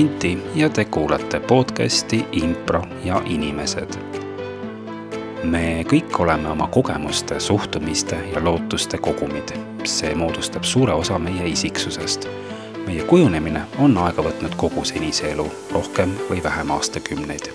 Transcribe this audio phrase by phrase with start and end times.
[0.00, 3.88] Anti ja te kuulate podcasti Impro ja inimesed.
[5.42, 9.50] me kõik oleme oma kogemuste, suhtumiste ja lootuste kogumid.
[9.84, 12.28] see moodustab suure osa meie isiksusest.
[12.86, 17.50] meie kujunemine on aega võtnud kogu senise elu, rohkem või vähem aastakümneid.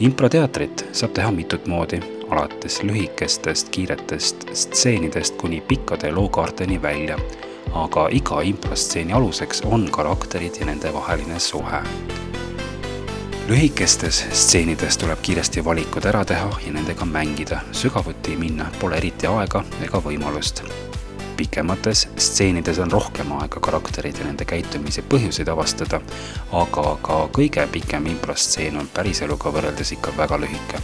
[0.00, 2.00] improteatrit saab teha mitut moodi,
[2.30, 7.18] alates lühikestest kiiretest stseenidest kuni pikkade lookaarteni välja
[7.74, 11.80] aga iga improstseeni aluseks on karakterid ja nende vaheline suhe.
[13.48, 19.64] lühikestes stseenides tuleb kiiresti valikud ära teha ja nendega mängida, sügavuti minna pole eriti aega
[19.82, 20.62] ega võimalust.
[21.36, 26.00] pikemates stseenides on rohkem aega karakterid ja nende käitumise põhjuseid avastada,
[26.52, 30.82] aga ka kõige pikem improstseen on päriseluga võrreldes ikka väga lühike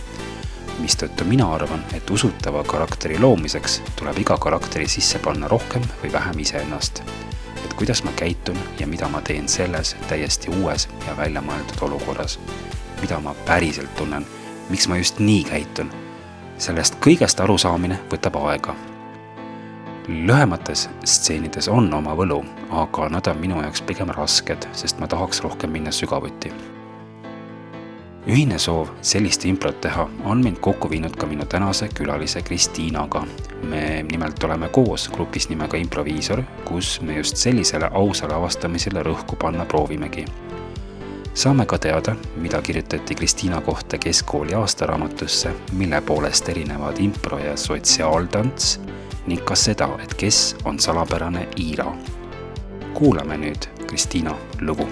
[0.78, 6.38] mistõttu mina arvan, et usutava karakteri loomiseks tuleb iga karakteri sisse panna rohkem või vähem
[6.38, 7.02] iseennast.
[7.64, 12.38] et kuidas ma käitun ja mida ma teen selles täiesti uues ja väljamõeldud olukorras.
[13.00, 14.26] mida ma päriselt tunnen,
[14.68, 15.90] miks ma just nii käitun.
[16.58, 18.74] sellest kõigest arusaamine võtab aega.
[20.08, 25.40] lühemates stseenides on oma võlu, aga nad on minu jaoks pigem rasked, sest ma tahaks
[25.40, 26.73] rohkem minna sügavuti
[28.26, 33.26] ühine soov sellist improt teha on mind kokku viinud ka minu tänase külalise Kristiinaga.
[33.62, 39.64] me nimelt oleme koos grupis nimega Improviisor, kus me just sellisele ausale avastamisele rõhku panna
[39.64, 40.24] proovimegi.
[41.34, 48.80] saame ka teada, mida kirjutati Kristiina kohta keskkooli aastaraamatusse, mille poolest erinevad impro ja sotsiaaltants
[49.26, 51.92] ning ka seda, et kes on salapärane Iira.
[52.94, 54.88] kuulame nüüd Kristiina lugu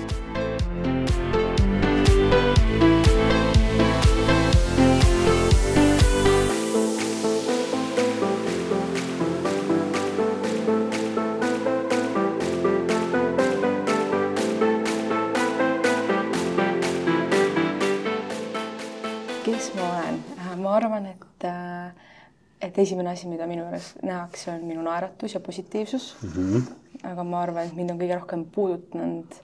[23.13, 26.31] esimene asi, mida minu juures nähakse, on minu naeratus ja positiivsus mm.
[26.31, 27.09] -hmm.
[27.11, 29.35] aga ma arvan, et mind on kõige rohkem puudutanud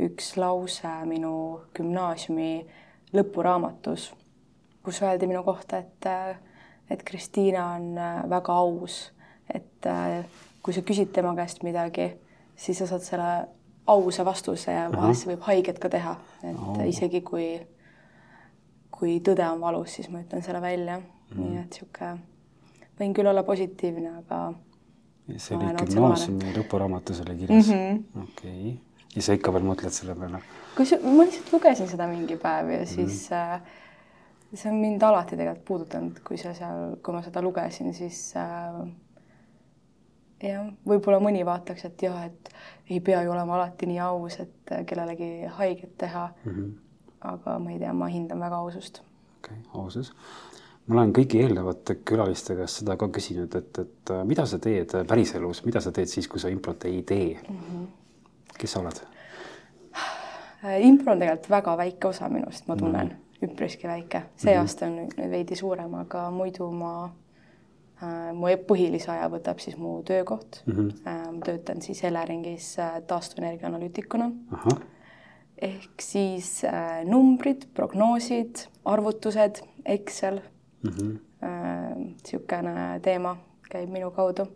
[0.00, 2.66] üks lause minu gümnaasiumi
[3.16, 4.10] lõpuraamatus,
[4.84, 6.06] kus öeldi minu kohta, et,
[6.90, 7.94] et Kristiina on
[8.30, 9.12] väga aus,
[9.54, 9.88] et
[10.62, 12.10] kui sa küsid tema käest midagi,
[12.56, 13.48] siis sa saad selle
[13.86, 16.80] ausa vastuse ja vahest see võib haiget ka teha, et oh.
[16.84, 17.60] isegi kui,
[18.90, 22.35] kui tõde on valus, siis ma ütlen selle välja mm, nii et niisugune
[23.00, 24.40] võin küll olla positiivne, aga.
[25.36, 28.76] see oli gümnaasiumi lõpuraamatus oli kirjas mm -hmm., okei okay.,
[29.16, 30.42] ja sa ikka veel mõtled selle peale?
[30.76, 33.54] kus ma lihtsalt lugesin seda mingi päev ja siis mm -hmm.
[33.54, 33.60] äh,
[34.54, 38.88] see on mind alati tegelikult puudutanud, kui sa seal, kui ma seda lugesin, siis äh,
[40.42, 42.50] jah, võib-olla mõni vaataks, et jah, et
[42.90, 46.52] ei pea ju olema alati nii aus, et kellelegi haiget teha mm.
[46.52, 46.72] -hmm.
[47.20, 49.02] aga ma ei tea, ma hindan väga ausust.
[49.38, 50.14] okei okay,, ausus
[50.86, 54.94] ma olen kõigi eelnevate külaliste käest seda ka küsinud, et, et äh, mida sa teed
[55.08, 57.56] päriselus, mida sa teed siis, kui sa improt ei tee mm?
[57.56, 57.86] -hmm.
[58.58, 59.02] kes sa oled?
[60.64, 63.50] Äh, impro on tegelikult väga väike osa minust, ma tunnen mm, -hmm.
[63.50, 64.22] üpriski väike.
[64.36, 64.60] see mm -hmm.
[64.60, 67.10] aasta on nüüd veidi suurem, aga muidu ma
[68.02, 70.72] äh,, mu põhilise aja võtab siis mu töökoht mm.
[70.72, 70.90] -hmm.
[71.06, 74.30] Äh, ma töötan siis Eleringis äh, taastuvenergia analüütikuna.
[75.58, 80.40] ehk siis äh, numbrid, prognoosid, arvutused, Excel
[80.86, 81.18] mm -hmm.
[81.98, 83.36] niisugune teema
[83.70, 84.46] käib minu kaudu.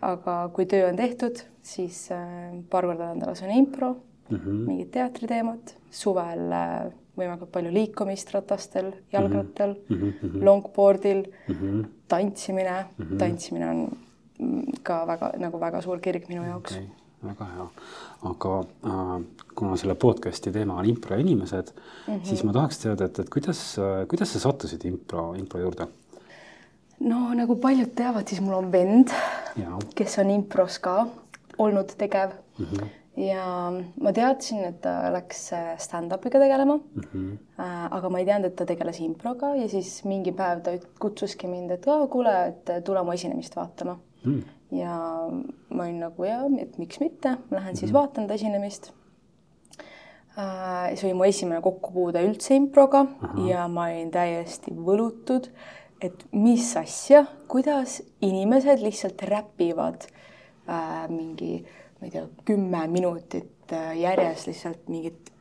[0.00, 3.96] aga kui töö on tehtud, siis äh, paar korda nädalas on impro
[4.30, 4.62] mm, -hmm.
[4.66, 10.44] mingid teatriteemad, suvel äh, võimalikult palju liikumist ratastel, jalgrattal mm, -hmm.
[10.44, 11.84] longboardil mm, -hmm.
[12.08, 13.18] tantsimine mm, -hmm.
[13.18, 13.98] tantsimine on
[14.38, 17.66] mm, ka väga nagu väga suur kirg minu jaoks okay väga hea,
[18.30, 19.14] aga äh,
[19.54, 22.24] kuna selle podcast'i teema on impro ja inimesed mm, -hmm.
[22.24, 25.86] siis ma tahaks teada, et, et kuidas äh,, kuidas sa sattusid impro, impro juurde?
[27.00, 29.12] no nagu paljud teavad, siis mul on vend,
[29.94, 31.06] kes on impros ka
[31.58, 32.66] olnud tegev mm.
[32.66, 37.02] -hmm ja ma teadsin, et ta läks äh, stand-up'iga tegelema mm.
[37.02, 37.38] -hmm.
[37.90, 41.70] Aga ma ei teadnud, et ta tegeles improga ja siis mingi päev ta kutsuski mind,
[41.70, 44.42] et kuule, et tule mu esinemist vaatama mm
[44.72, 44.94] ja
[45.70, 47.98] ma olin nagu jaa, et miks mitte, lähen siis mhm.
[47.98, 48.92] vaatan ta esinemist
[50.38, 50.94] äh,.
[50.94, 53.48] see oli mu esimene kokkupuude üldse improga Aha.
[53.48, 55.50] ja ma olin täiesti võlutud,
[56.00, 60.06] et mis asja, kuidas inimesed lihtsalt räpivad
[60.68, 61.60] äh, mingi,
[61.98, 65.32] ma ei tea, kümme minutit äh, järjest lihtsalt mingit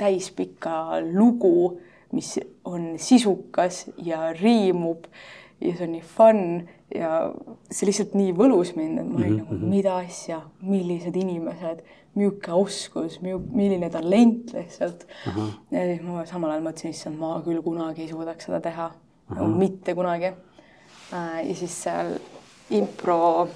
[0.00, 1.80] täispikka lugu,
[2.12, 5.04] mis on sisukas ja riimub
[5.60, 7.32] ja see on nii fun ja
[7.70, 9.54] see lihtsalt nii võlus mind, et ma olin Mhm, mm -hmm.
[9.60, 11.82] nagu, mida asja, millised inimesed,
[12.14, 15.06] milline oskus, milline talent lihtsalt.
[15.70, 18.90] ja siis ma samal ajal mõtlesin, issand, ma küll kunagi ei suudaks seda teha,
[19.30, 20.32] nagu mitte kunagi.
[21.48, 22.16] ja siis seal
[22.70, 23.48] impro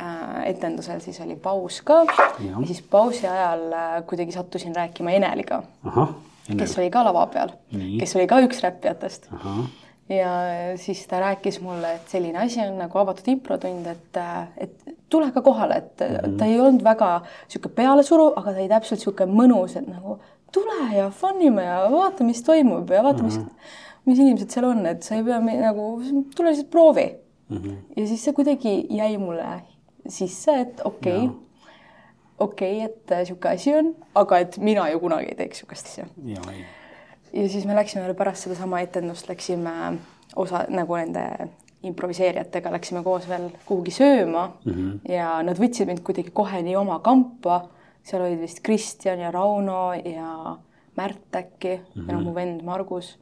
[0.00, 2.04] äh, etendusel siis oli paus ka
[2.40, 2.60] Ja.
[2.60, 6.08] ja siis pausi ajal äh, kuidagi sattusin rääkima Eneliga, ahah,
[6.58, 7.48] kes oli ka lava peal,
[8.00, 9.66] kes oli ka üks räppijatest ahah,
[10.08, 10.32] ja
[10.76, 14.20] siis ta rääkis mulle, et selline asi on nagu avatud improtund, et,
[14.60, 16.38] et tule ka kohale, et mm -hmm.
[16.38, 20.18] ta ei olnud väga niisugune pealesuruv, aga ta oli täpselt niisugune mõnus, et nagu
[20.52, 23.40] tule ja fun ime ja vaata, mis toimub ja vaata, mis,
[24.04, 26.02] mis inimesed seal on, et sa ei pea nagu,
[26.36, 27.14] tule lihtsalt proovi
[27.48, 27.56] mm.
[27.56, 27.76] -hmm.
[27.96, 29.62] ja siis see kuidagi jäi mulle
[30.08, 31.36] sisse, et okei okay,
[32.38, 36.06] okei okay, et niisugune asi on, aga et mina ju kunagi ei teeks niisugust asja
[37.34, 39.98] ja siis me läksime veel pärast sedasama etendust, läksime
[40.36, 41.24] osa nagu nende
[41.84, 45.12] improviseerijatega läksime koos veel kuhugi sööma mm -hmm.
[45.12, 47.68] ja nad võtsid mind kuidagi kohe nii oma kampa.
[48.04, 50.56] seal olid vist Kristjan ja Rauno ja
[50.96, 52.08] Märt äkki mm -hmm.
[52.08, 53.18] ja noh, mu vend Margus.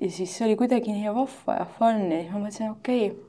[0.00, 3.22] ja siis see oli kuidagi nii vahva ja fun ja siis ma mõtlesin, okei okay,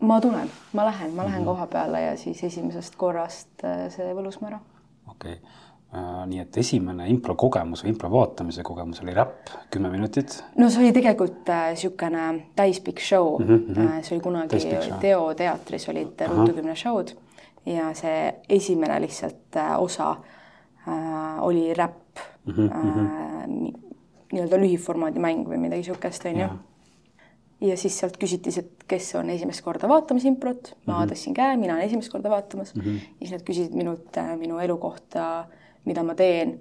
[0.00, 1.44] ma tulen, ma lähen, ma lähen mm -hmm.
[1.44, 4.60] koha peale ja siis esimesest korrast äh, see võlus mu ära.
[5.08, 5.48] okei okay.
[5.92, 10.38] Uh, nii et esimene impro kogemus või impro vaatamise kogemus oli räpp, kümme minutit.
[10.56, 13.58] no see oli tegelikult niisugune äh, täispikk show mm.
[13.66, 13.98] -hmm.
[14.00, 14.60] See oli kunagi
[15.02, 17.12] Teo teatris olid ruutukümne show'd
[17.66, 23.04] ja see esimene lihtsalt uh, osa uh, oli räpp mm, -hmm.
[23.04, 23.92] uh,
[24.32, 26.48] nii-öelda lühiformaadi mäng või midagi niisugust, onju
[27.62, 31.12] ja siis sealt küsiti, et kes on esimest korda vaatamas improt, ma mm -hmm.
[31.12, 32.94] tõstsin käe, mina olen esimest korda vaatamas mm -hmm.
[33.20, 35.44] ja siis nad küsisid minult minu elu kohta,
[35.84, 36.60] mida ma teen.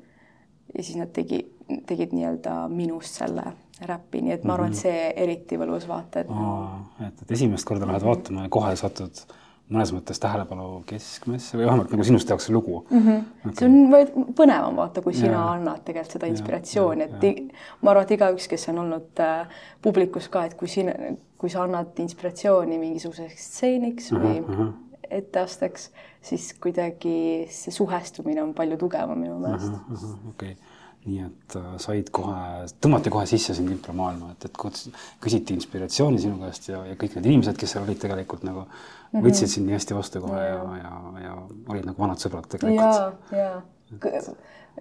[0.77, 1.43] ja siis nad tegi,
[1.87, 3.43] tegid nii-öelda minust selle
[3.85, 7.87] räpi, nii et ma arvan, et see eriti võlus vaata, et et, et esimest korda
[7.89, 9.23] lähed vaatama ja kohe satud
[9.71, 13.01] mõnes mõttes tähelepanu keskmesse või vähemalt nagu sinust tehakse lugu mm.
[13.07, 13.49] -hmm.
[13.49, 13.53] Okay.
[13.59, 15.45] see on põnevam vaata, kui sina ja.
[15.55, 17.33] annad tegelikult seda inspiratsiooni, et ja.
[17.81, 20.95] ma arvan, et igaüks, kes on olnud äh, publikus ka, et kui sina,
[21.37, 24.43] kui sa annad inspiratsiooni mingisuguseks stseeniks või
[25.11, 25.89] etteasteks,
[26.21, 29.79] siis kuidagi see suhestumine on palju tugevam minu meelest uh.
[29.89, 30.29] -huh.
[30.29, 30.55] okei
[31.05, 34.57] nii et äh, said kohe, tõmmati kohe sisse sind impromaailma, et, et
[35.23, 39.17] küsiti inspiratsiooni sinu käest ja, ja kõik need inimesed, kes seal olid tegelikult nagu võtsid
[39.17, 39.53] mm -hmm.
[39.55, 41.35] sind nii hästi vastu kohe ja, ja, ja, ja
[41.73, 43.33] olid nagu vanad sõbrad tegelikult.
[43.33, 43.61] ja,
[44.11, 44.21] ja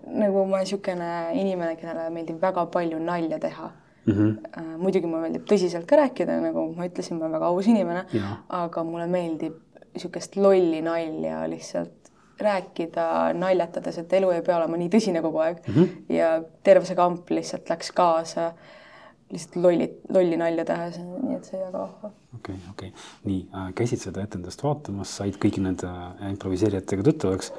[0.07, 1.11] nagu ma olen niisugune
[1.41, 3.71] inimene, kellele meeldib väga palju nalja teha
[4.05, 4.13] mm.
[4.13, 4.77] -hmm.
[4.77, 8.05] muidugi mulle meeldib tõsiselt ka rääkida, nagu ma ütlesin, ma olen väga aus inimene,
[8.49, 9.57] aga mulle meeldib
[9.95, 12.11] niisugust lolli nalja lihtsalt
[12.41, 13.07] rääkida
[13.37, 15.75] naljatades, et elu ei pea olema nii tõsine kogu aeg mm.
[15.75, 16.15] -hmm.
[16.17, 16.31] ja
[16.65, 18.53] terve see kamp lihtsalt läks kaasa
[19.33, 22.13] lihtsalt lolli, lolli nalja tehes, nii et see oli väga vahva.
[22.39, 25.93] okei okay,, okei okay., nii äh, käisid seda etendust vaatamas, said kõigi nende
[26.31, 27.53] improviseerijatega tuttavaks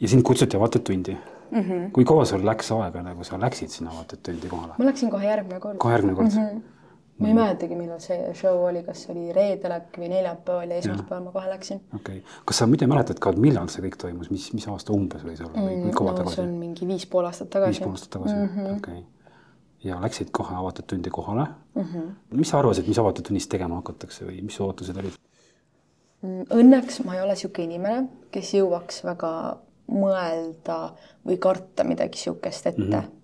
[0.00, 1.60] ja sind kutsuti avatud tundi mm.
[1.60, 1.90] -hmm.
[1.92, 4.74] kui kaua sul läks aega, nagu sa läksid sinna avatud tundi kohale?
[4.78, 5.78] ma läksin kohe järgmine kord.
[5.78, 6.48] kohe järgmine kord mm?
[6.48, 6.73] -hmm
[7.18, 11.26] ma ei mäletagi, millal see show oli, kas oli reedel äkki või neljapäeval ja esmaspäeval
[11.28, 11.80] ma kohe läksin.
[11.94, 15.22] okei okay., kas sa muide mäletad ka, millal see kõik toimus, mis, mis aasta umbes
[15.26, 16.40] võis olla või mm, kaua no, tagasi?
[16.40, 17.76] see on mingi viis pool aastat tagasi.
[17.76, 19.38] viis pool aastat tagasi mm -hmm., okei okay.
[19.90, 21.82] ja läksid kohe avatud tundi kohale mm.
[21.82, 22.10] -hmm.
[22.42, 25.20] mis sa arvasid, mis avatud tunnis tegema hakatakse või mis ootused olid?
[26.24, 29.58] Õnneks ma ei ole niisugune inimene, kes jõuaks väga
[29.92, 30.78] mõelda
[31.26, 32.92] või karta midagi niisugust ette mm.
[32.92, 33.23] -hmm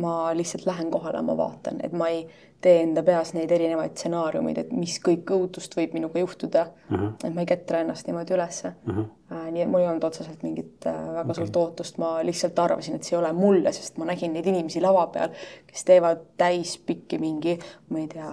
[0.00, 2.26] ma lihtsalt lähen kohale, ma vaatan, et ma ei
[2.60, 6.96] tee enda peas neid erinevaid stsenaariumeid, et mis kõik õudust võib minuga juhtuda uh.
[6.96, 7.12] -huh.
[7.24, 8.94] et ma ei ketra ennast niimoodi ülesse uh.
[8.94, 9.06] -huh.
[9.28, 11.34] Äh, nii et mul ei olnud otseselt mingit äh, väga okay.
[11.34, 14.80] suurt ootust, ma lihtsalt arvasin, et see ei ole mulle, sest ma nägin neid inimesi
[14.80, 15.34] lava peal,
[15.66, 18.30] kes teevad täispikki mingi, ma ei tea,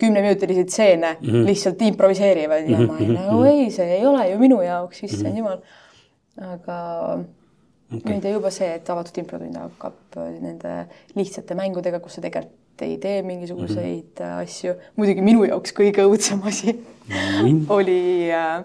[0.00, 1.46] kümneminutilisi stseene mm, -hmm.
[1.46, 5.32] lihtsalt improviseerivad ja ma olin nagu ei, see ei ole ju minu jaoks, issand mm
[5.32, 5.38] -hmm.
[5.38, 5.58] jumal.
[6.40, 7.18] aga
[7.98, 8.14] okay.
[8.14, 10.74] nüüd ja juba see, et avatud improtund hakkab nende
[11.18, 14.42] lihtsate mängudega, kus sa tegelikult ei tee mingisuguseid mm -hmm.
[14.42, 14.74] asju.
[14.96, 17.64] muidugi minu jaoks kõige õudsem asi mm -hmm.
[17.68, 18.64] oli äh,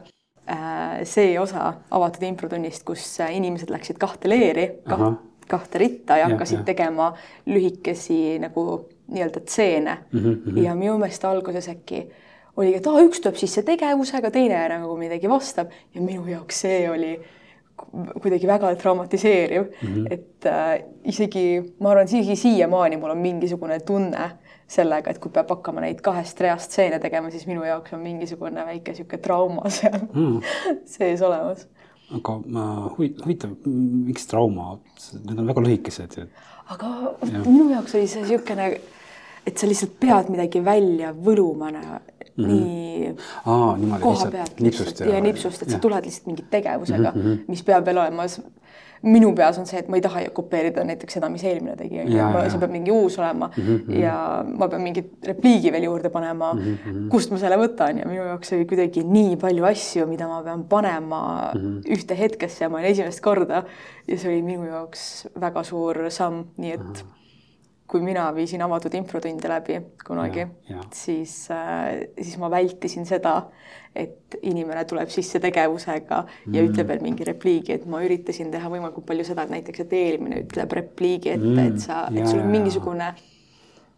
[1.04, 6.62] see osa avatud improtunnist, kus inimesed läksid kahte leeri, kaht, kahte ritta ja hakkasid ja,
[6.62, 6.66] ja.
[6.66, 7.14] tegema
[7.46, 10.20] lühikesi nagu nii-öelda stseene mm.
[10.20, 10.64] -hmm.
[10.64, 12.08] ja minu meelest alguses äkki
[12.58, 16.90] oligi, et aa, üks tuleb sisse tegevusega, teine nagu midagi vastab ja minu jaoks see
[16.90, 17.20] oli
[18.22, 20.08] kuidagi väga traumatiseeriv mm, -hmm.
[20.14, 24.32] et äh, isegi ma arvan, isegi siiamaani mul on mingisugune tunne
[24.68, 28.66] sellega, et kui peab hakkama neid kahest reast stseene tegema, siis minu jaoks on mingisugune
[28.66, 30.42] väike niisugune trauma seal mm
[30.98, 31.68] sees olemas.
[32.16, 32.36] aga
[32.98, 34.78] huvi-, huvitav, miks trauma,
[35.24, 36.20] need on väga lühikesed.
[36.68, 36.88] aga
[37.32, 37.40] ja.
[37.46, 38.70] minu jaoks oli see niisugune
[39.48, 42.48] et sa lihtsalt pead midagi välja võluma mm -hmm.
[42.48, 46.46] nii Aa, niimoodi, koha lihtsalt pealt nipsust ja, ja nipsust, et sa tuled lihtsalt mingi
[46.50, 47.44] tegevusega mm, -hmm.
[47.48, 48.26] mis peab veel olema.
[49.04, 52.00] minu peas on see, et ma ei taha ju kopeerida näiteks seda, mis eelmine tegi,
[52.50, 54.00] see peab mingi uus olema mm -hmm.
[54.02, 57.10] ja ma pean mingi repliigi veel juurde panema mm, -hmm.
[57.10, 60.64] kust ma selle võtan ja minu jaoks oli kuidagi nii palju asju, mida ma pean
[60.64, 61.94] panema mm -hmm.
[61.98, 63.64] ühte hetkesse ja ma olin esimest korda
[64.08, 67.17] ja see oli minu jaoks väga suur samm, nii et mm -hmm
[67.88, 73.38] kui mina viisin avatud infotunde läbi kunagi Ja, ja., siis äh,, siis ma vältisin seda,
[73.96, 76.18] et inimene tuleb sisse tegevusega
[76.52, 76.68] ja Mm.
[76.68, 80.44] ütleb veel mingi repliigi, et ma üritasin teha võimalikult palju seda, et näiteks, et eelmine
[80.44, 81.60] ütleb repliigi ette Mm.
[81.68, 82.60] et sa, Ja, et sul ja, on ja.
[82.60, 83.14] mingisugune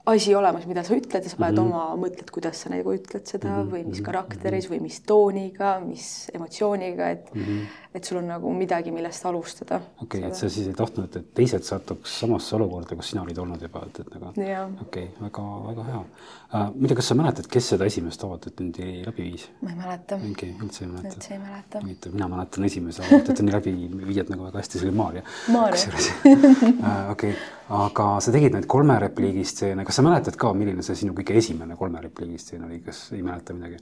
[0.09, 1.65] asi olemas, mida sa ütled ja sa paned Mhm.
[1.67, 1.91] mm -hmm.
[1.91, 3.71] oma, mõtled, kuidas sa nagu ütled seda mm -hmm.
[3.73, 7.65] või mis karakteris või mis tooniga, mis emotsiooniga, et mm, -hmm.
[7.93, 9.77] et sul on nagu midagi, millest alustada.
[9.77, 10.03] Mhm.
[10.03, 13.37] okei okay,, et sa siis ei tahtnud, et teised satuks samasse olukorda, kus sina olid
[13.37, 16.75] olnud juba, et, et nagu okei okay,, väga-väga hea uh,.
[16.75, 19.49] muide, kas sa mäletad, kes seda esimest avatud tundi läbi viis?
[19.61, 21.15] ma ei mäleta, mingi üldse ei mäleta?
[21.15, 21.79] üldse ei mäleta.
[21.83, 23.71] huvitav, mina mäletan esimese avatud tunni läbi
[24.07, 25.21] viied nagu väga hästi, see oli Maarja.
[25.47, 27.11] Maarja.
[27.11, 27.35] okei,
[27.69, 31.35] aga sa tegid neid kolme repliigi stseene, kas sa mäletad ka, milline see sinu kõige
[31.37, 33.77] esimene kolme repliigi stseen oli, kas ei mäleta midagi?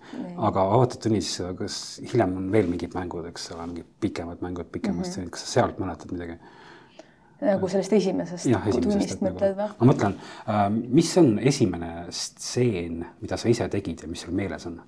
[0.50, 1.30] aga avatud tunnis,
[1.60, 5.12] kas hiljem on veel mingid mängud, eks ole, mingid pikemad mängud, pikemad mm -hmm.
[5.12, 6.36] stseenid, kas sa sealt mäletad midagi?
[7.42, 10.14] nagu sellest esimesest esimesest, tunnist nagu mõtled või?, ma mõtlen,
[11.00, 14.82] mis on esimene stseen, mida sa ise tegid ja mis sul meeles on?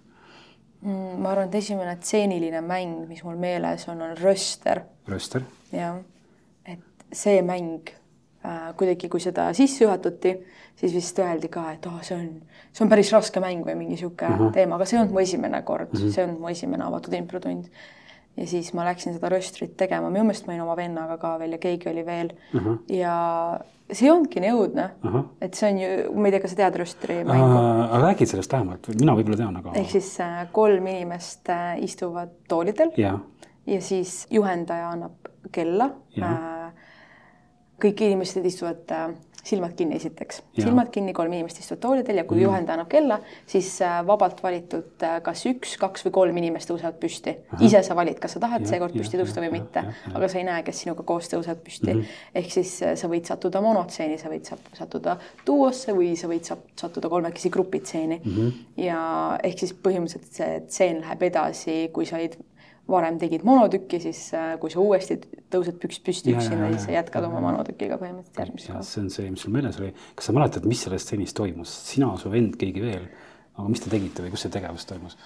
[0.81, 5.99] Mm, ma arvan, et esimene stseeniline mäng, mis mul meeles on, on Röster, Rööster, jah.
[6.65, 6.79] et
[7.11, 7.98] see mäng äh,
[8.79, 10.34] kuidagi, kui seda sisse juhatati,
[10.79, 12.27] siis vist öeldi ka, et oh, see on,
[12.72, 14.53] see on päris raske mäng või mingi niisugune uh -huh.
[14.55, 16.12] teema, aga see ei olnud mu esimene kord uh, -huh.
[16.13, 17.65] see on mu esimene avatud improtund.
[18.38, 21.51] ja siis ma läksin seda röstrit tegema, minu meelest ma olin oma vennaga ka veel
[21.51, 22.62] ja keegi oli veel uh.
[22.62, 22.77] -huh.
[22.88, 23.60] ja
[23.91, 25.25] see ei olnudki nii õudne uh, -huh.
[25.41, 27.96] et see on ju, ma ei tea, kas sa tead röstri mängu uh,?
[27.96, 29.72] aga räägid sellest lähemalt, mina võib-olla tean, aga.
[29.74, 33.19] ehk siis äh, kolm inimest äh, istuvad toolidel jah,
[33.67, 35.89] ja siis juhendaja annab kella.
[36.15, 36.58] Jah.
[37.81, 39.09] Kõik inimesed istuvad äh,
[39.50, 42.43] silmad kinni esiteks, silmad kinni, kolm inimest istuvad toolidel ja kui mm.
[42.43, 43.19] juhendaja annab kella,
[43.50, 47.36] siis äh, vabalt valitud äh, kas üks, kaks või kolm inimest tõusevad püsti.
[47.65, 50.63] ise sa valid, kas sa tahad seekord püsti tõusta või mitte aga sa ei näe,
[50.67, 52.01] kes sinuga koos tõusevad püsti mm.
[52.01, 52.27] -hmm.
[52.41, 55.17] ehk siis sa võid sattuda monotseeni, sa võid sat- sattuda
[55.48, 58.36] duosse või sa võid sat- sattuda kolmekesi grupitseeni mm.
[58.36, 58.86] -hmm.
[58.86, 59.01] ja
[59.43, 62.38] ehk siis põhimõtteliselt see tseen läheb edasi, kui sa olid
[62.89, 65.19] varem tegid monotükki, siis äh, kui sa uuesti
[65.53, 68.91] tõused püks püsti üksinda, siis sa jätkad oma monotükiga põhimõtteliselt järgmises ja kohas.
[68.93, 69.93] see on see, mis sul meeles oli.
[70.15, 73.08] kas sa mäletad, mis selles stseenis toimus, sina, su vend, keegi veel,
[73.55, 75.17] aga mis te tegite või kus see tegevus toimus?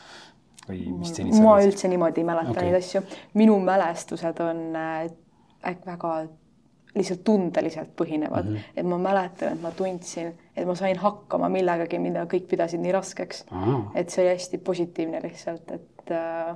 [0.67, 2.69] või mis stseenid ma üldse niimoodi ei mäleta okay.
[2.69, 3.03] neid asju.
[3.39, 5.09] minu mälestused on äh,
[5.63, 6.13] äkki väga
[6.93, 8.77] lihtsalt tundeliselt põhinevad mm, -hmm.
[8.77, 12.93] et ma mäletan, et ma tundsin, et ma sain hakkama millegagi, mida kõik pidasid nii
[12.93, 13.45] raskeks.
[13.95, 16.55] Et see oli hästi positiivne lihtsalt, et äh,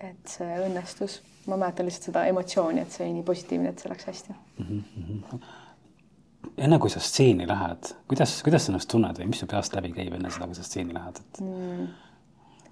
[0.00, 3.92] et see õnnestus, ma mäletan lihtsalt seda emotsiooni, et see oli nii positiivne, et see
[3.92, 4.36] läks hästi.
[6.56, 9.92] enne kui sa stseeni lähed, kuidas, kuidas sa ennast tunned või mis su peast läbi
[9.96, 11.42] käib enne seda, kui sa stseeni lähed, et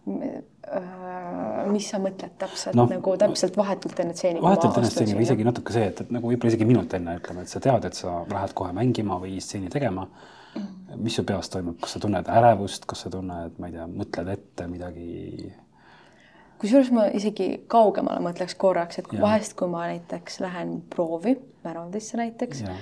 [0.08, 4.40] Äh, mis sa mõtled täpselt no, nagu täpselt vahetult enne stseeni?
[4.44, 7.44] vahetult enne stseeni või isegi natuke see, et, et nagu võib-olla isegi minut enne ütleme,
[7.44, 10.06] et sa tead, et sa lähed kohe mängima või stseeni tegema.
[10.96, 14.32] mis su peas toimub, kas sa tunned ärevust, kas sa tunned, ma ei tea, mõtled
[14.32, 15.52] ette midagi?
[16.58, 22.18] Kusjuures ma isegi kaugemale mõtleks korraks, et kui vahest, kui ma näiteks lähen proovi Pärandisse
[22.18, 22.78] näiteks Jah.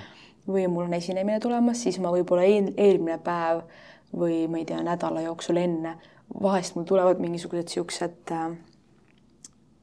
[0.47, 3.63] või mul on esinemine tulemas, siis ma võib-olla eel, eelmine päev
[4.17, 5.97] või ma ei tea, nädala jooksul enne,
[6.41, 8.47] vahest mul tulevad mingisugused siuksed äh,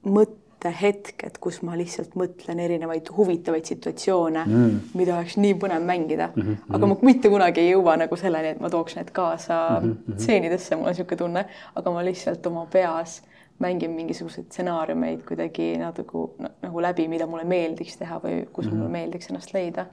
[0.04, 6.42] mõttehetked, kus ma lihtsalt mõtlen erinevaid huvitavaid situatsioone mm., mida oleks nii põnev mängida mm,
[6.42, 6.74] -hmm.
[6.76, 10.18] aga ma mitte kunagi ei jõua nagu selleni, et ma tooks need kaasa mm -hmm.
[10.18, 13.22] stseenidesse, mul on niisugune tunne, aga ma lihtsalt oma peas
[13.58, 18.76] mängin mingisuguseid stsenaariumeid kuidagi natuke nagu läbi, mida mulle meeldiks teha või kus mm -hmm.
[18.76, 19.86] mulle meeldiks ennast leida.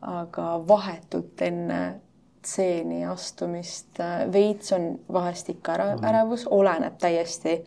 [0.00, 2.00] aga vahetult enne
[2.40, 7.64] stseeni astumist äh, veits on vahest ikka ära, ärevus, oleneb täiesti,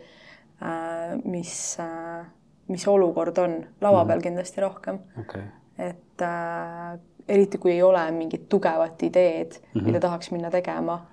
[1.24, 1.78] mis,
[2.68, 5.42] mis olukord on, lava peal kindlasti rohkem okay.,
[5.78, 9.80] et äh, eriti kui ei ole mingit tugevat ideed mm, Mhm.
[9.80, 9.86] -hmm.
[9.86, 11.06] mida tahaks minna tegema,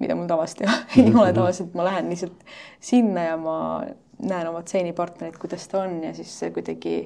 [0.00, 2.46] mida mul tavaliselt ei, ei ole, tavaliselt ma lähen lihtsalt
[2.80, 3.58] sinna ja ma
[4.20, 6.96] näen oma stseenipartnerit, kuidas ta on ja siis see kuidagi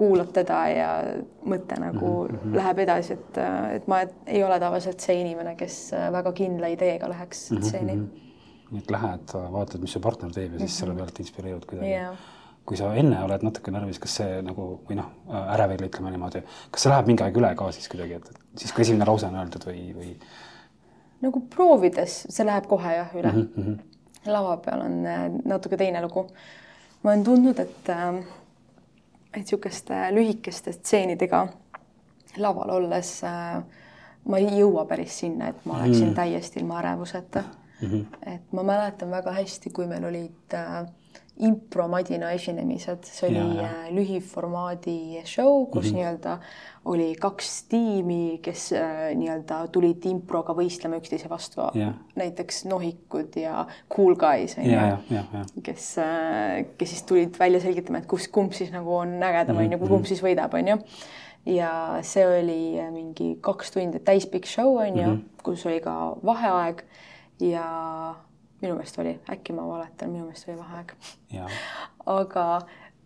[0.00, 0.88] kuulab teda ja
[1.44, 2.56] mõte nagu mm -hmm.
[2.56, 3.38] läheb edasi, et,
[3.76, 5.78] et ma ei ole tavaliselt see inimene, kes
[6.12, 8.10] väga kindla ideega läheks Mhm, stseeni mm.
[8.70, 12.14] nii et lähed, vaatad, mis su partner teeb ja siis selle pealt inspireerud kuidagi Jaa.
[12.64, 15.10] kui sa enne oled natuke närvis, kas see nagu või noh,
[15.56, 18.82] ärevil ütleme niimoodi, kas see läheb mingi aeg üle ka siis kuidagi, et siis kui
[18.86, 20.14] esimene lause on öeldud või, või?
[21.20, 23.48] Nagu proovides, see läheb kohe jah üle mm.
[23.56, 23.78] Mhm,
[24.32, 26.26] lava peal on äh, natuke teine lugu.
[27.02, 28.22] ma olen tundnud, et, äh,
[29.32, 31.46] et niisuguste lühikeste stseenidega
[32.38, 33.62] laval olles äh,
[34.28, 36.14] ma ei jõua päris sinna, et ma oleksin mm.
[36.14, 37.88] täiesti ilma ärevuseta mm.
[37.88, 38.34] -hmm.
[38.34, 40.86] et ma mäletan väga hästi, kui meil olid äh,
[41.46, 43.70] impromadina esinemised, see oli ja, ja.
[43.94, 45.94] lühiformaadi show, kus mm -hmm.
[45.94, 46.38] nii-öelda
[46.84, 51.60] oli kaks tiimi, kes äh, nii-öelda tulid improga võistlema üksteise vastu
[52.16, 53.66] näiteks Nohikud ja
[53.96, 55.22] Cool Guys on ju,
[55.62, 59.62] kes äh,, kes siis tulid välja selgitama, et kus, kumb siis nagu on ägedam on
[59.64, 59.82] mm -hmm.
[59.82, 60.78] ju, kumb siis võidab, on ju
[61.46, 65.42] ja see oli mingi kaks tundi täispikk show on ju mm, -hmm.
[65.42, 66.82] kus oli ka vaheaeg
[67.40, 68.14] ja
[68.60, 70.94] minu meelest oli, äkki ma valetan, minu meelest oli vaheaeg.
[72.06, 72.44] aga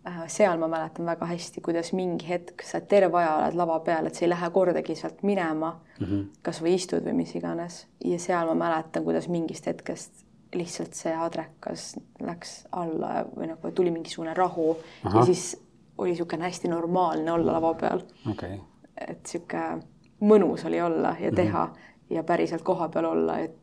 [0.09, 4.07] äh, seal ma mäletan väga hästi, kuidas mingi hetk sa terve aja oled lava peal,
[4.07, 6.27] et sa ei lähe kordagi sealt minema mm, -hmm.
[6.43, 11.97] kasvõi istud või mis iganes ja seal ma mäletan, kuidas mingist hetkest lihtsalt see adrekas
[12.23, 15.19] läks alla või nagu tuli mingisugune rahu Aha.
[15.19, 15.57] ja siis
[15.99, 18.59] oli niisugune hästi normaalne olla lava peal okay..
[18.97, 19.83] et niisugune
[20.25, 22.15] mõnus oli olla ja teha mm -hmm.
[22.17, 23.57] ja päriselt koha peal olla, et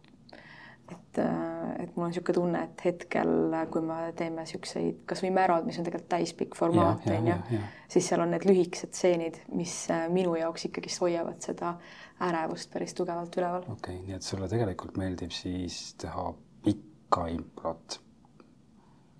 [0.91, 3.31] et, et mul on niisugune tunne, et hetkel,
[3.71, 8.23] kui me teeme niisuguseid kasvõi Märod, mis on tegelikult täispikk formaat, on ju, siis seal
[8.25, 9.75] on need lühikesed stseenid, mis
[10.13, 11.75] minu jaoks ikkagist hoiavad seda
[12.21, 13.65] ärevust päris tugevalt üleval.
[13.65, 16.29] okei okay,, nii et sulle tegelikult meeldib siis teha
[16.65, 17.99] pikka improt.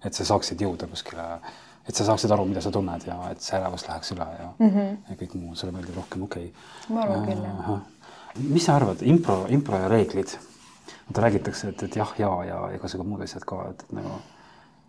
[0.06, 1.28] et sa saaksid jõuda kuskile
[1.88, 4.70] et sa saaksid aru, mida sa tunned ja et see ärevus läheks üle ja mm,
[4.70, 4.94] -hmm.
[5.10, 6.96] ja kõik muu sulle meeldib rohkem, okei okay..
[6.96, 7.82] ma arvan küll, jah.
[8.44, 10.38] mis sa arvad, impro, impro ja reeglid?
[11.12, 14.16] Vaata räägitakse, et, et jah, ja, ja igasugu muud asjad ka, et, et nagu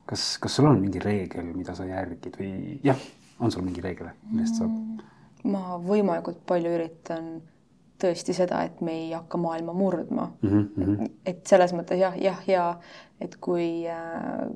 [0.06, 2.98] kas, kas sul on mingi reegel, mida sa järgid või jah,
[3.42, 4.70] on sul mingi reegel, millest saab?
[4.70, 7.32] Mm, ma võimalikult palju üritan
[8.02, 10.68] tõesti seda, et me ei hakka maailma murdma mm.
[10.76, 11.02] -hmm.
[11.02, 12.66] et, et selles mõttes jah, jah, ja
[13.20, 14.46] et kui äh,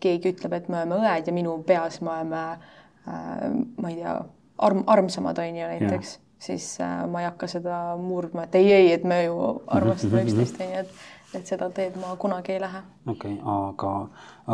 [0.00, 3.50] keegi ütleb, et me oleme õed ja minu peas me oleme äh,,
[3.82, 4.18] ma ei tea,
[4.58, 8.92] arm, armsamad on ju näiteks, siis äh, ma ei hakka seda murdma, et ei, ei,
[8.92, 10.96] et me ju armastame üksteist on ju, et
[11.34, 12.80] et seda teed ma kunagi ei lähe.
[13.10, 13.92] okei okay,, aga,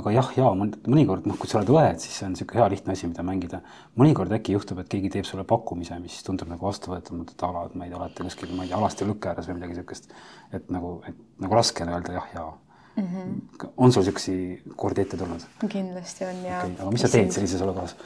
[0.00, 2.96] aga jah, ja mõnikord noh, kui sa oled õed, siis see on niisugune hea lihtne
[2.96, 3.62] asi, mida mängida.
[4.00, 7.78] mõnikord äkki juhtub, et keegi teeb sulle pakkumise, mis tundub nagu vastuvõetamatu, et ala, et
[7.78, 10.12] ma ei tea, olete kuskil, ma ei tea, alasti lükke ääres või midagi niisugust.
[10.52, 12.48] et nagu, et nagu raske on öelda jah ja
[12.96, 13.06] mm.
[13.06, 13.70] -hmm.
[13.76, 15.46] on sul niisuguseid kordi ette tulnud?
[15.68, 16.76] kindlasti on ja okay,.
[16.80, 17.96] aga mis sa teed sellises olukorras?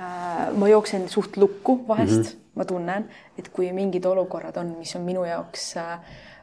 [0.00, 2.36] Äh, ma jooksen suht lukku vahest mm, -hmm.
[2.54, 3.08] ma tunnen,
[3.38, 5.98] et kui mingid olukorrad on, mis on minu jaoks äh,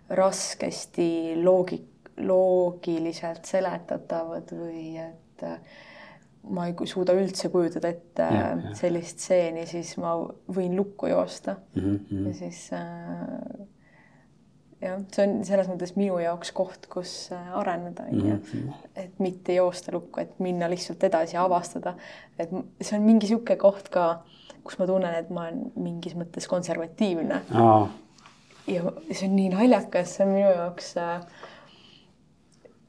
[0.09, 1.81] raskesti loogi-,
[2.17, 5.57] loogiliselt seletatavad või et äh,
[6.49, 8.75] ma ei suuda üldse kujutada ette ja, ja.
[8.77, 10.13] sellist stseeni, siis ma
[10.59, 11.99] võin lukku joosta mm.
[12.11, 12.27] -hmm.
[12.27, 13.67] ja siis äh,
[14.81, 18.37] jah, see on selles mõttes minu jaoks koht, kus äh, areneda, on ju.
[18.37, 18.87] Mhm.
[18.95, 21.95] et mitte joosta lukku, et minna lihtsalt edasi ja avastada.
[22.39, 22.49] et
[22.81, 24.07] see on mingi niisugune koht ka,
[24.63, 27.41] kus ma tunnen, et ma olen mingis mõttes konservatiivne.
[28.67, 31.21] ja see on nii naljakas, see on minu jaoks äh,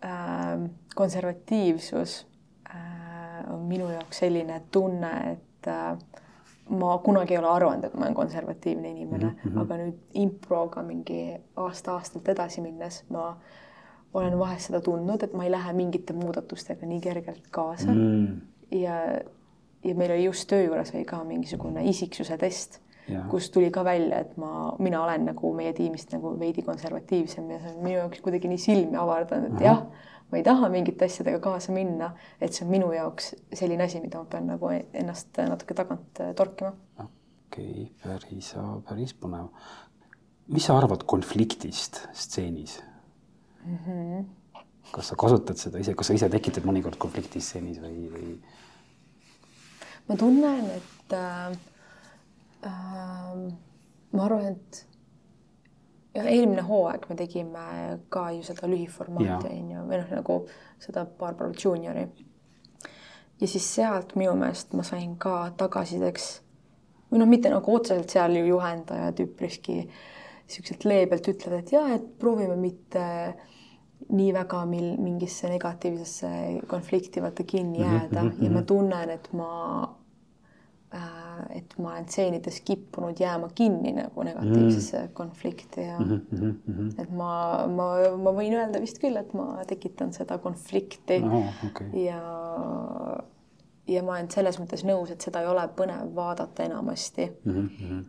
[0.05, 2.27] äh, konservatiivsus
[2.75, 5.97] äh, on minu jaoks selline tunne, et äh,
[6.69, 9.61] ma kunagi ei ole arvanud, et ma olen konservatiivne inimene mm, -hmm.
[9.63, 11.23] aga nüüd improga mingi
[11.57, 13.31] aasta-aastalt edasi minnes ma
[14.15, 18.41] olen vahest seda tundnud, et ma ei lähe mingite muudatustega nii kergelt kaasa mm.
[18.71, 19.01] ja,
[19.85, 22.81] ja meil oli just töö juures oli ka mingisugune isiksuse test,
[23.31, 27.61] kus tuli ka välja, et ma, mina olen nagu meie tiimist nagu veidi konservatiivsem ja
[27.63, 29.85] see on minu jaoks kuidagi nii silmi avardanud, et jah
[30.31, 32.11] ma ei taha mingite asjadega kaasa minna,
[32.41, 36.35] et see on minu jaoks selline asi, mida ma pean nagu ennast natuke tagant äh,
[36.37, 36.73] torkima.
[36.99, 38.53] okei okay,, päris,
[38.89, 39.49] päris põnev.
[40.53, 42.79] mis sa arvad konfliktist stseenis
[43.65, 43.79] mm?
[43.87, 44.25] -hmm.
[44.93, 48.37] kas sa kasutad seda ise, kas sa ise tekitad mõnikord konflikti stseenis või, või?
[50.09, 51.57] ma tunnen, et äh,
[52.67, 53.57] äh,
[54.13, 54.85] ma arvan, et
[56.15, 57.67] eelmine hooaeg me tegime
[58.09, 60.39] ka ju seda lühiformaati on ju, või noh, nagu
[60.83, 62.09] seda Barbara Juniori.
[63.41, 66.31] ja siis sealt minu meelest ma sain ka tagasisideks
[67.11, 69.83] või noh, mitte nagu otseselt seal ju juhendajad üpriski
[70.49, 73.05] niisuguselt leebelt ütlevad, et jaa, et proovime mitte
[74.09, 76.31] nii väga mil mingisse negatiivsesse
[76.71, 78.45] konflikti vaata kinni mhm, jääda mm -hmm.
[78.45, 79.51] ja ma tunnen, et ma
[81.53, 85.09] et ma olen stseenides kippunud jääma kinni nagu negatiivsesse mm.
[85.15, 87.03] konflikti ja mm -hmm.
[87.03, 92.05] et ma, ma, ma võin öelda vist küll, et ma tekitan seda konflikti no, okay.
[92.05, 92.23] ja
[93.89, 98.05] ja ma olen selles mõttes nõus, et seda ei ole põnev vaadata enamasti mm, -hmm.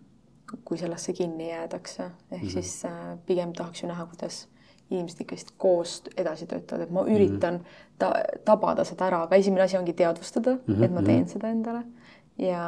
[0.63, 2.51] kui sellesse kinni jäädakse, ehk mm -hmm.
[2.51, 4.47] siis äh, pigem tahaks ju näha, kuidas
[4.89, 7.95] inimesed ikkagist koos edasi töötavad, et ma üritan mm -hmm.
[7.97, 8.13] ta
[8.45, 10.83] tabada seda ära, aga esimene asi ongi teadvustada mm, -hmm.
[10.83, 11.83] et ma teen seda endale
[12.39, 12.63] ja,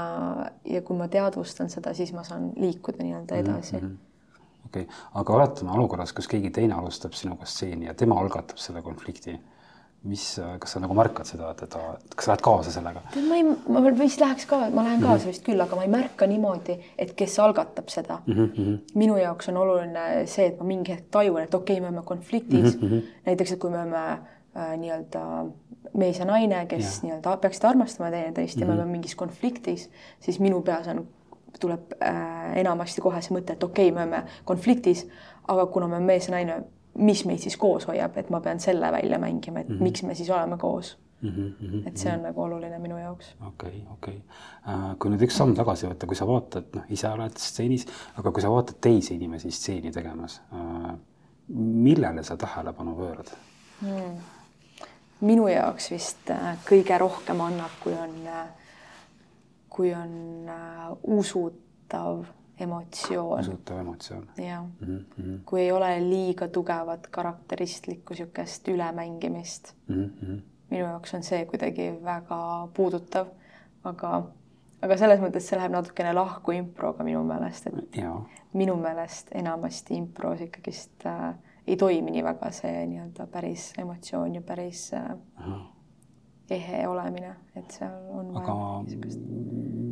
[0.66, 3.88] ja kui ma teadvustan seda, siis ma saan liikuda nii-öelda edasi mm.
[3.88, 4.00] -hmm
[4.66, 8.82] okei okay., aga oletame olukorras, kus keegi teine alustab sinuga stseeni ja tema algatab selle
[8.82, 9.40] konflikti
[10.04, 10.24] mis,
[10.60, 11.82] kas sa nagu märkad seda, et ta,
[12.16, 13.04] kas sa lähed kaasa sellega?
[13.28, 15.34] ma ei, ma vist läheks ka, ma lähen kaasa mm -hmm.
[15.34, 18.34] vist küll, aga ma ei märka niimoodi, et kes algatab seda mm.
[18.34, 18.78] -hmm.
[18.96, 22.06] minu jaoks on oluline see, et ma mingi hetk tajun, et okei okay,, me oleme
[22.06, 22.88] konfliktis mm.
[22.88, 23.02] -hmm.
[23.26, 25.46] näiteks, et kui me oleme äh, nii-öelda
[25.94, 28.64] mees ja naine, kes nii-öelda peaksid armastama teineteist mm -hmm.
[28.64, 28.82] ja me mhm.
[28.82, 31.08] oleme mingis konfliktis, siis minu peas on,
[31.60, 35.08] tuleb äh, enamasti kohe see mõte, et okei okay,, me oleme konfliktis,
[35.48, 36.64] aga kuna me oleme mees ja naine
[36.98, 39.84] mis meid siis koos hoiab, et ma pean selle välja mängima, et mm -hmm.
[39.84, 41.30] miks me siis oleme koos mm.
[41.30, 41.88] -hmm.
[41.88, 43.36] et see on nagu oluline minu jaoks.
[43.48, 44.22] okei okay,, okei
[44.66, 44.76] okay.
[44.76, 44.98] uh,.
[45.00, 48.42] kui nüüd üks samm tagasi võtta, kui sa vaatad, noh, ise oled stseenis, aga kui
[48.42, 50.92] sa vaatad teisi inimesi stseeni tegemas uh,,
[51.58, 53.34] millele sa tähelepanu pöörad
[53.82, 54.41] hmm.?
[55.22, 58.46] Minu jaoks vist uh, kõige rohkem annab, kui on uh,,
[59.70, 60.14] kui on
[60.50, 62.26] uh, usutav
[62.62, 63.40] emotsioon.
[63.40, 64.28] usutav emotsioon.
[64.38, 70.06] jah mm -hmm., kui ei ole liiga tugevat karakteristlikku niisugust ülemängimist mm.
[70.06, 70.42] -hmm.
[70.70, 73.28] minu jaoks on see kuidagi väga puudutav,
[73.84, 74.24] aga,
[74.82, 78.22] aga selles mõttes see läheb natukene lahku improga minu meelest, et ja.
[78.54, 81.36] minu meelest enamasti impros ikkagist äh,
[81.68, 85.12] ei toimi nii väga see nii-öelda päris emotsioon ja päris äh,
[86.52, 88.56] ehe olemine, et seal on aga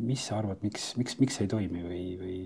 [0.09, 2.37] mis sa arvad, miks, miks, miks ei toimi või, või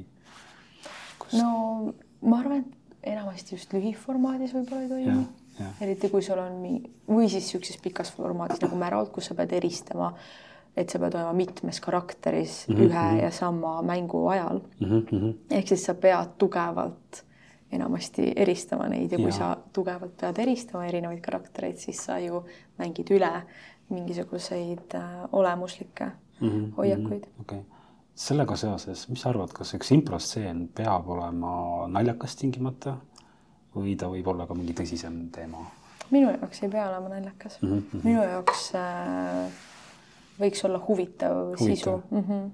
[1.22, 1.36] kus?
[1.40, 5.26] no ma arvan, et enamasti just lühiformaadis võib-olla ei toimi.
[5.84, 9.54] eriti kui sul on mingi või siis niisuguses pikas formaadis nagu Märold, kus sa pead
[9.54, 10.14] eristama,
[10.76, 12.88] et sa pead olema mitmes karakteris mm -hmm.
[12.88, 13.20] ühe mhm.
[13.24, 14.88] ja sama mängu ajal mm.
[14.88, 15.34] -hmm.
[15.52, 17.24] ehk siis sa pead tugevalt
[17.74, 19.38] enamasti eristama neid ja kui ja.
[19.38, 22.44] sa tugevalt pead eristama erinevaid karaktereid, siis sa ju
[22.80, 23.32] mängid üle
[23.90, 26.76] mingisuguseid äh, olemuslikke mm -hmm.
[26.78, 27.28] hoiakuid.
[27.42, 27.74] okei okay
[28.16, 32.98] sellega seoses, mis sa arvad, kas üks improstseen peab olema naljakas tingimata
[33.74, 35.66] või ta võib olla ka mingi tõsisem teema?
[36.14, 37.70] minu jaoks ei pea olema naljakas mm.
[37.70, 38.04] -hmm.
[38.04, 39.62] minu jaoks äh,
[40.40, 41.66] võiks olla huvitav, huvitav.
[41.66, 42.24] sisu mm.
[42.28, 42.52] -hmm.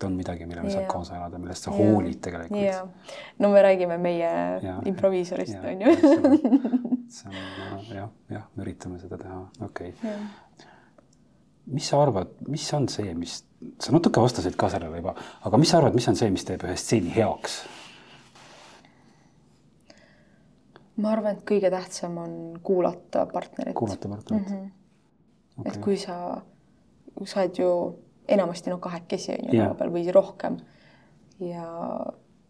[0.00, 0.80] Et on midagi, millele yeah.
[0.80, 1.92] saab kaasa elada, millest sa yeah.
[1.92, 2.88] hoolid tegelikult yeah..
[3.38, 4.30] no me räägime meie
[4.64, 4.80] yeah.
[4.88, 5.96] improviisorist on ju
[7.10, 10.10] see on jah, jah, me üritame seda teha, okei okay.
[10.10, 10.48] yeah
[11.70, 13.36] mis sa arvad, mis on see, mis,
[13.78, 15.14] sa natuke vastasid ka sellele juba,
[15.46, 17.60] aga mis sa arvad, mis on see, mis teeb ühe stseeni heaks?
[21.00, 22.32] ma arvan, et kõige tähtsam on
[22.64, 23.76] kuulata partnerit.
[23.78, 24.56] kuulata partnerit mm.
[24.56, 24.70] -hmm.
[25.60, 25.72] Okay.
[25.72, 26.42] et kui sa,
[27.24, 27.70] sa oled ju
[28.28, 29.76] enamasti noh, kahekesi on ju yeah.
[29.76, 30.58] peal või rohkem
[31.40, 31.66] ja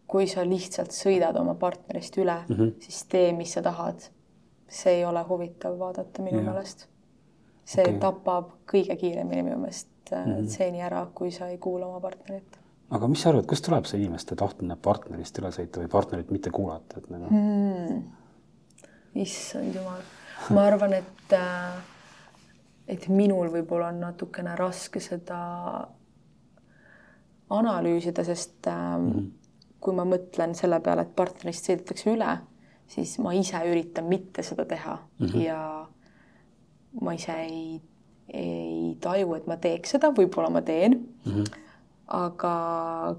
[0.07, 2.71] kui sa lihtsalt sõidad oma partnerist üle mm, -hmm.
[2.79, 4.09] siis tee, mis sa tahad.
[4.71, 6.53] see ei ole huvitav vaadata minu yeah.
[6.53, 6.87] meelest
[7.71, 7.99] see okay.
[8.01, 10.47] tapab kõige kiiremini minu meelest mm -hmm.
[10.49, 12.57] stseeni ära, kui sa ei kuula oma partnerit.
[12.89, 16.49] aga mis sa arvad, kust tuleb see inimeste tahtmine partnerist üle sõita või partnerit mitte
[16.49, 18.03] kuulata, et nagu hmm.?
[19.15, 20.01] issand jumal,
[20.49, 21.73] ma arvan, et äh,
[22.91, 25.37] et minul võib-olla on natukene raske seda
[27.49, 29.29] analüüsida, sest mm
[29.81, 32.35] kui ma mõtlen selle peale, et partnerist sõidetakse üle,
[32.91, 35.41] siis ma ise üritan mitte seda teha mm -hmm.
[35.41, 35.87] ja
[37.01, 37.81] ma ise ei,
[38.33, 41.31] ei taju, et ma teeks seda, võib-olla ma teen mm.
[41.31, 41.45] -hmm.
[42.07, 42.53] aga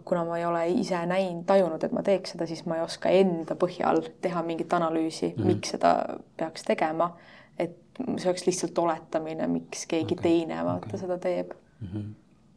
[0.04, 3.08] kuna ma ei ole ise näinud, tajunud, et ma teeks seda, siis ma ei oska
[3.08, 5.46] enda põhjal teha mingit analüüsi mm, -hmm.
[5.46, 7.16] miks seda peaks tegema.
[7.58, 10.22] et see oleks lihtsalt oletamine, miks keegi okay.
[10.22, 11.00] teine vaata okay.
[11.00, 11.88] seda teeb mm.
[11.88, 12.11] -hmm.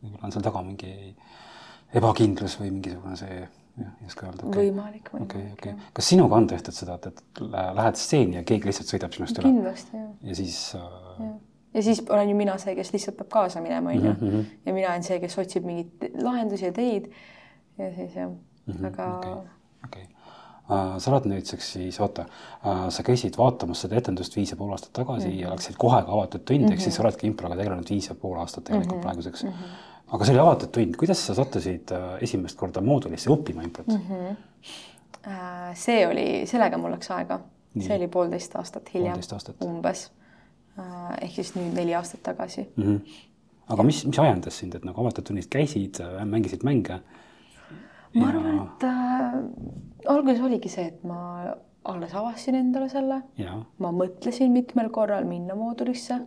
[0.04, 0.94] võib-olla on seal taga mingi
[1.96, 4.70] ebakindlus või mingisugune see jah, ei oska öelda okay..
[4.70, 5.26] võimalik, võimalik.
[5.26, 5.92] okei okay,, okei okay..
[6.00, 7.44] kas sinuga on tehtud seda, et, et
[7.80, 9.52] lähed stseeni ja keegi lihtsalt sõidab sinust üle?
[9.52, 10.10] kindlasti, jah.
[10.30, 11.30] ja siis äh....
[11.78, 14.16] ja siis olen ju mina see, kes lihtsalt peab kaasa minema, onju.
[14.16, 14.52] Mhm.
[14.66, 17.12] ja mina olen see, kes otsib mingeid lahendusi ja teid.
[17.78, 18.88] ja siis jah mm, -hmm.
[18.88, 19.10] aga.
[19.86, 20.15] okei okay.
[20.66, 24.72] Uh, sa oled nüüdseks siis, oota uh,, sa käisid vaatamas seda etendust viis ja pool
[24.74, 25.42] aastat tagasi mm -hmm.
[25.42, 26.74] ja läksid kohe ka avatud tund mm, -hmm.
[26.74, 29.02] ehk siis sa oledki improga tegelenud viis ja pool aastat tegelikult mm -hmm.
[29.02, 29.50] praeguseks mm.
[29.50, 33.88] -hmm aga see oli avatud tund, kuidas sa sattusid äh, esimest korda moodulisse õppima improt
[33.88, 34.02] mm?
[34.10, 35.74] -hmm.
[35.74, 37.40] see oli, sellega mul läks aega,
[37.80, 39.22] see oli poolteist aastat hiljem,
[39.66, 40.12] umbes.
[40.80, 42.84] Äh, ehk siis nüüd neli aastat tagasi mm.
[42.84, 43.20] -hmm.
[43.74, 47.00] aga mis, mis ajendas sind, et nagu avatud tunnis käisid, mängisid mänge?
[48.16, 51.20] Ma arvan, et äh, alguses oligi see, et ma
[51.86, 53.22] alles avastasin endale selle.
[53.80, 56.22] ma mõtlesin mitmel korral minna moodulisse.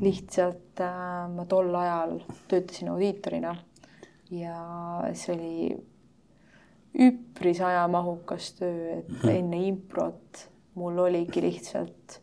[0.00, 2.18] lihtsalt äh, ma tol ajal
[2.50, 3.54] töötasin audiitorina
[4.30, 4.58] ja
[5.16, 5.76] see oli
[7.06, 9.32] üpris ajamahukas töö, et mhm.
[9.38, 12.20] enne improt mul oligi lihtsalt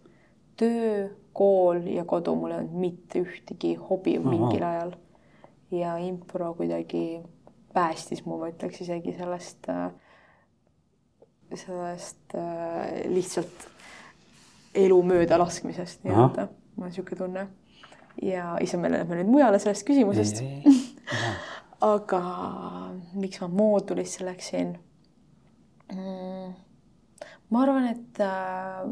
[0.60, 4.96] töö, kool ja kodu, mul ei olnud mitte ühtegi hobi no, mingil ajal.
[5.72, 7.22] ja impro kuidagi
[7.74, 9.92] päästis mu, ma ütleks isegi sellest, äh,
[11.64, 13.68] sellest äh, lihtsalt
[14.78, 17.48] elu mööda laskmisest nii-öelda, mul on niisugune tunne.
[18.22, 20.44] ja issand, me läheme nüüd mujale sellest küsimusest.
[21.96, 22.24] aga
[23.18, 24.76] miks ma moodulisse läksin
[25.92, 26.52] mm,?
[27.52, 28.92] ma arvan, et äh,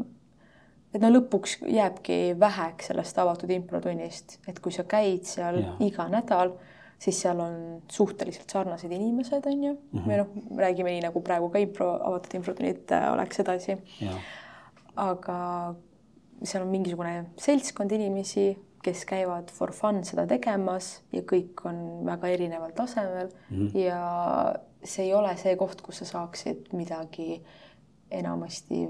[0.94, 5.74] et no lõpuks jääbki väheks sellest avatud improtunnist, et kui sa käid seal ja.
[5.86, 6.54] iga nädal,
[7.00, 10.08] siis seal on suhteliselt sarnased inimesed, on ju mm, -hmm.
[10.08, 13.76] või noh, räägime nii nagu praegu ka impro, avatud improtunnid äh, oleks edasi.
[14.96, 15.74] aga
[16.42, 22.28] seal on mingisugune seltskond inimesi, kes käivad for fun seda tegemas ja kõik on väga
[22.28, 23.78] erineval tasemel mm -hmm.
[23.78, 27.42] ja see ei ole see koht, kus sa saaksid midagi
[28.10, 28.88] enamasti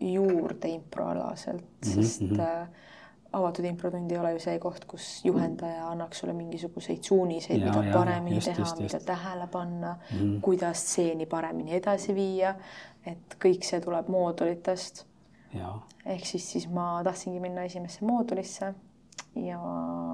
[0.00, 1.94] juurde improalaselt mm, -hmm.
[1.94, 2.40] sest mhm.
[2.40, 2.68] äh,
[3.36, 7.92] avatud improtund ei ole ju see koht, kus juhendaja annaks sulle mingisuguseid suuniseid, mida ja,
[7.94, 12.54] paremini just, teha, mida tähele panna mm, kuidas stseeni paremini edasi viia.
[13.06, 15.04] et kõik see tuleb moodulitest.
[15.54, 18.74] ehk siis, siis ma tahtsingi minna esimesse moodulisse
[19.36, 19.58] ja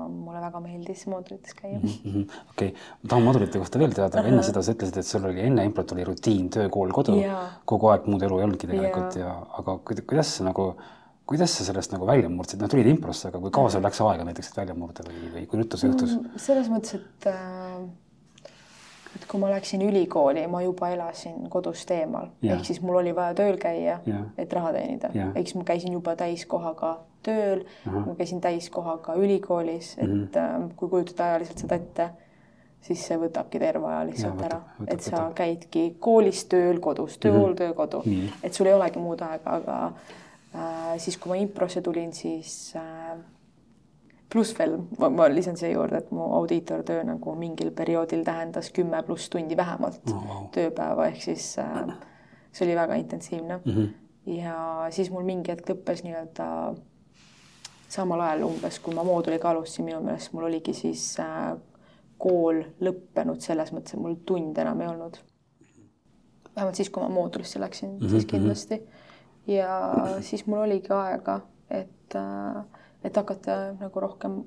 [0.08, 1.78] mulle väga meeldis moodulites käia.
[1.78, 2.24] Mm -hmm..
[2.50, 2.74] okei.
[3.02, 5.64] Ma tahan moodulite kohta veel teada, aga enne seda sa ütlesid, et sul oli enne
[5.64, 7.14] improt oli rutiin, töö, kool, kodu,
[7.64, 10.74] kogu aeg muud elu ei olnudki tegelikult ja, ja aga kuidas sa nagu,
[11.26, 14.26] kuidas sa sellest nagu välja murdsid, noh, tulid improsse, aga kui kaua sul läks aega
[14.28, 16.16] näiteks, et välja murda või, või kui ruttu see juhtus?
[16.18, 17.82] Mm, selles mõttes, et äh,
[19.16, 23.36] et kui ma läksin ülikooli, ma juba elasin kodust eemal, ehk siis mul oli vaja
[23.38, 24.00] tööl käia,
[24.40, 30.08] et raha teenida, ehk siis ma käisin juba täiskohaga tööl, ma käisin täiskohaga ülikoolis, et
[30.08, 30.72] mm -hmm.
[30.76, 32.08] kui kujutada ajaliselt seda ette,
[32.82, 35.34] siis see võtabki terve aja lihtsalt ja, ära, et sa võtab.
[35.34, 37.56] käidki koolis, tööl, kodus, tööl mm, -hmm.
[37.56, 38.02] töö, kodu,
[38.42, 40.21] et sul ei olegi muud aega, aga äh,
[40.98, 43.16] siis, kui ma improsse tulin, siis äh,
[44.32, 49.30] pluss veel, ma lisan siia juurde, et mu audiitortöö nagu mingil perioodil tähendas kümme pluss
[49.32, 50.46] tundi vähemalt oh, wow.
[50.54, 51.92] tööpäeva, ehk siis äh,
[52.52, 53.72] see oli väga intensiivne mm.
[53.72, 53.90] -hmm.
[54.38, 56.46] ja siis mul mingi hetk lõppes nii-öelda
[57.92, 61.52] samal ajal umbes, kui ma mooduliga alustasin, minu meelest mul oligi siis äh,
[62.22, 65.18] kool lõppenud selles mõttes, et mul tunde enam ei olnud.
[66.56, 68.10] vähemalt siis, kui ma moodulisse läksin mm, -hmm.
[68.10, 68.30] siis mhm.
[68.30, 68.82] kindlasti.
[69.46, 72.64] Ja siis mul oligi aega, et, äh,
[73.04, 74.42] et hakata nagu rohkem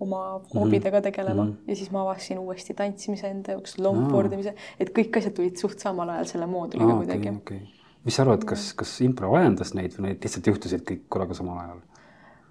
[0.00, 0.60] oma mm -hmm.
[0.60, 1.70] hobidega tegelema mm -hmm.
[1.70, 5.78] ja siis ma avastasin uuesti tantsimise enda jaoks, longboard imise, et kõik asjad tulid suht
[5.78, 7.36] samal ajal selle mooduliga ah, kuidagi okay,.
[7.36, 7.60] Okay.
[8.04, 11.58] mis sa arvad, kas, kas impro ajendas neid või need lihtsalt juhtusid kõik korraga samal
[11.58, 11.80] ajal?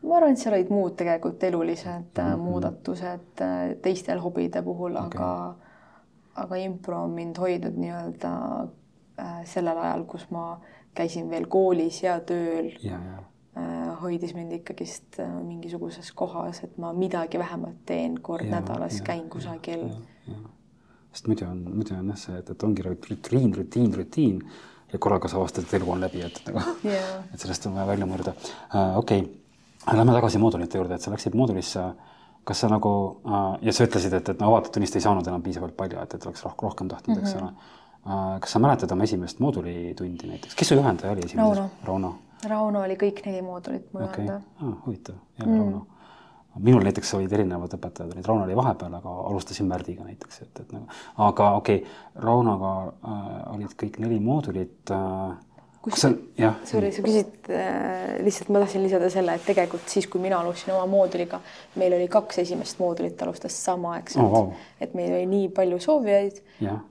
[0.04, 2.38] ma arvan, et seal olid muud tegelikult elulised mm -hmm.
[2.38, 5.56] muudatused äh, teistel hobide puhul okay., aga,
[6.36, 8.34] aga impro on mind hoidnud nii-öelda
[9.20, 10.60] äh, sellel ajal, kus ma
[10.96, 13.00] käisin veel koolis ja tööl ja,.
[13.00, 13.24] Ja.
[13.60, 19.02] Äh, hoidis mind ikkagist äh, mingisuguses kohas, et ma midagi vähemalt teen kord ja, nädalas,
[19.02, 19.88] käin kusagil.
[21.12, 24.44] sest muidu on, muidu on jah see, et, et ongi rutiin, rutiin, rutiin
[24.94, 26.62] ja korraga sa avastad, et elu on läbi, et nagu,
[27.34, 28.98] et sellest on vaja välja murda uh,.
[28.98, 29.36] okei okay
[29.88, 31.82] Lähme tagasi moodulite juurde, et sa läksid moodulisse,
[32.46, 32.92] kas sa nagu
[33.26, 36.14] äh, ja sa ütlesid, et, et no avatud tunnist ei saanud enam piisavalt palju, et,
[36.14, 37.28] et oleks rohkem tahtnud mm, -hmm.
[37.28, 37.44] eks mhm.
[37.44, 37.79] ole äh,.
[38.04, 41.58] Kas sa mäletad oma esimest moodulitundi näiteks, kes su juhendaja oli esimeses?
[41.58, 42.16] Rauno, Rauno..
[42.48, 44.26] Rauno oli kõik neli moodulit mu okay.
[44.26, 44.76] juhendaja ah,.
[44.86, 45.64] huvitav, jälle mm.
[45.64, 45.88] Rauno
[46.60, 50.72] minul näiteks olid erinevad õpetajad, olid Rauno oli vahepeal, aga alustasin Märdiga näiteks, et, et
[50.76, 50.88] nagu,
[51.26, 51.94] aga okei okay,,
[52.26, 55.38] Raunoga äh, olid kõik neli moodulit äh,
[55.82, 56.10] kus sa,
[56.68, 60.74] sorry, sa küsid äh,, lihtsalt ma tahtsin lisada selle, et tegelikult siis, kui mina alustasin
[60.76, 61.40] oma mooduliga,
[61.80, 64.34] meil oli kaks esimest moodulit alustas samaaegselt oh,.
[64.34, 64.50] Wow.
[64.84, 66.42] et meil oli nii palju soovijaid,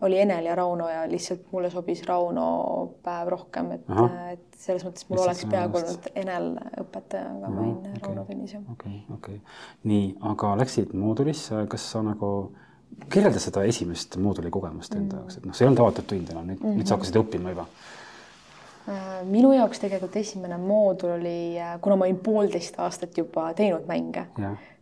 [0.06, 2.46] oli Enel ja Rauno ja lihtsalt mulle sobis Rauno
[3.04, 3.92] päev rohkem, et,
[4.32, 6.48] et selles mõttes mul lihtsalt oleks peaaegu olnud Enel
[6.84, 8.00] õpetaja, aga ma olin okay.
[8.06, 8.64] Rauno tunnis jah.
[8.72, 12.32] okei okay,, okei okay., nii, aga läksid moodulisse, kas sa nagu
[13.12, 15.20] kirjelda seda esimest mooduli kogemust enda mm.
[15.20, 16.80] jaoks, et noh, see ei olnud avatud tund enam, nüüd mm, -hmm.
[16.80, 17.97] nüüd sa hakkasid õppima juba Äh,
[19.28, 24.26] minu jaoks tegelikult esimene moodul oli, äh, kuna ma olin poolteist aastat juba teinud mänge,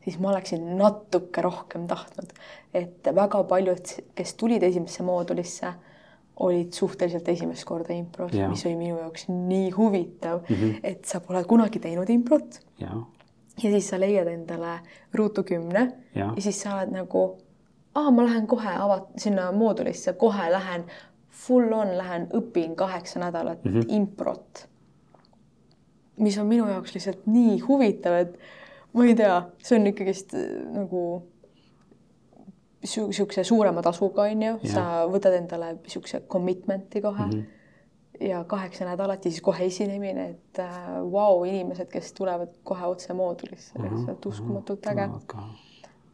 [0.05, 2.33] siis ma oleksin natuke rohkem tahtnud,
[2.75, 5.73] et väga paljud, kes tulid esimesse moodulisse,
[6.45, 10.81] olid suhteliselt esimest korda impros, mis oli minu jaoks nii huvitav mm, -hmm.
[10.83, 12.61] et sa pole kunagi teinud improt.
[13.63, 14.79] ja siis sa leiad endale
[15.15, 17.39] ruutu kümne ja, ja siis sa oled nagu,
[17.95, 20.85] aa, ma lähen kohe avat-, sinna moodulisse, kohe lähen
[21.47, 23.85] full on, lähen õpin kaheksa nädalat mm -hmm.
[23.89, 24.69] improt.
[26.17, 28.39] mis on minu jaoks lihtsalt nii huvitav, et
[28.93, 31.03] ma ei tea, see on ikkagist äh, nagu
[32.83, 37.31] niisuguse suurema tasuga, on ju, sa võtad endale niisuguse commitment'i kohe mm.
[37.31, 37.57] -hmm
[38.21, 42.49] ja kaheksa nädalat ja siis kohe esinemine, et äh, vau äh, wow,, inimesed, kes tulevad
[42.65, 45.09] kohe otse moodulisse uh, -huh, lihtsalt uskumatult äge.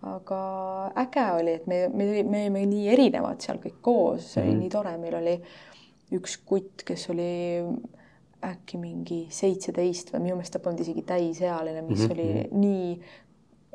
[0.03, 0.39] Aga
[1.05, 4.55] äge oli, et me, me, me olime nii erinevad seal kõik koos, see oli mm
[4.55, 4.63] -hmm.
[4.63, 5.37] nii tore, meil oli
[6.13, 7.33] üks kutt, kes oli
[8.43, 12.13] äkki mingi seitseteist või minu meelest ta polnud isegi täisealine, mis mm -hmm.
[12.13, 12.61] oli mhm.
[12.61, 13.03] nii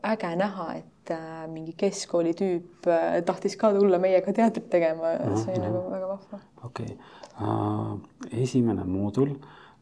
[0.04, 5.54] äge näha, et äh, mingi keskkooli tüüp äh, tahtis ka tulla meiega teatrit tegema, see
[5.54, 6.40] oli nagu väga vahva.
[6.64, 6.98] okei okay
[7.42, 7.98] Äh,
[8.42, 9.36] esimene moodul,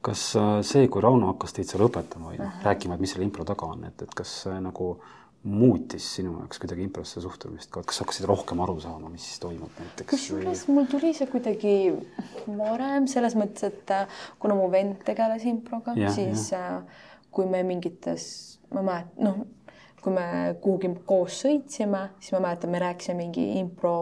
[0.04, 3.24] kas äh, see, kui Rauno hakkas teid seal õpetama või noh, rääkima, et mis selle
[3.24, 4.90] impro taga on, et, et kas see nagu
[5.46, 10.10] muutis sinu jaoks kuidagi improsse suhtumist ka, kas hakkasid rohkem aru saama, mis toimub näiteks?
[10.10, 11.76] kusjuures mul tuli see kuidagi
[12.48, 16.82] varem selles mõttes, et äh, kuna mu vend tegeles improga, siis ja.
[17.36, 18.26] kui me mingites,
[18.74, 20.26] ma mäletan, noh, kui me
[20.64, 23.96] kuhugi koos sõitsime, siis ma mäletan, me rääkisime mingi impro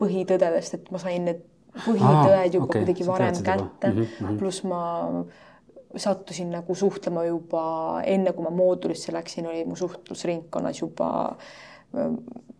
[0.00, 1.44] põhitõdedest, et ma sain need
[1.84, 4.40] põhitõed juba okay, kuidagi varem kätte mm, -hmm.
[4.40, 4.80] pluss ma
[5.96, 7.64] sattusin nagu suhtlema juba
[8.04, 11.08] enne, kui ma moodulisse läksin, oli mu suhtlusringkonnas juba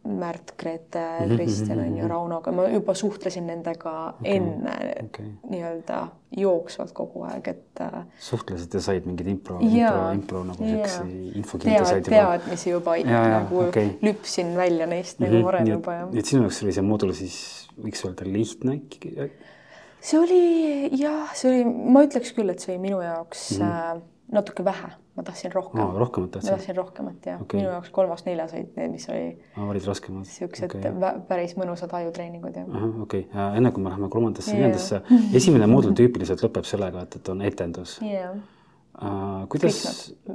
[0.08, 2.10] Märt, Grete, mhm, Kristjan on ju, mhm.
[2.10, 4.36] Raunoga, ma juba suhtlesin nendega okay.
[4.38, 5.26] enne okay.
[5.50, 5.98] nii-öelda
[6.38, 7.82] jooksvalt kogu aeg, et.
[7.84, 11.04] Äh, suhtlesid ja said mingeid impro, impro, impro nagu siukse
[11.42, 12.14] infokilde said juba.
[12.14, 13.92] teadmisi juba ja, nagu okay.
[14.02, 15.28] lüpsin välja neist mm -hmm.
[15.28, 15.98] nagu mhm, varem juba.
[16.12, 17.38] nii et sinu jaoks oli see moodul siis
[17.76, 19.12] võiks öelda lihtne äkki?
[20.00, 20.42] See oli
[20.98, 24.06] jah, see oli, ma ütleks küll, et see oli minu jaoks mm -hmm.
[24.38, 25.96] natuke vähe ma tahtsin rohkem oh,.
[25.98, 26.50] rohkemat tahtsid?
[26.50, 29.24] ma tahtsin rohkemat jah okay., minu jaoks kolmas-neljas olid need, mis oli
[29.56, 29.64] oh,.
[29.72, 30.28] olid raskemad?
[30.30, 30.92] siuksed okay.
[31.30, 32.68] päris mõnusad ajutreeningud jah.
[33.02, 35.02] okei okay., enne kui me läheme kolmandasse yeah., neljandasse,
[35.40, 38.38] esimene moodul tüüpiliselt lõpeb sellega, et, et on etendus yeah..
[38.98, 39.76] Uh, kuidas,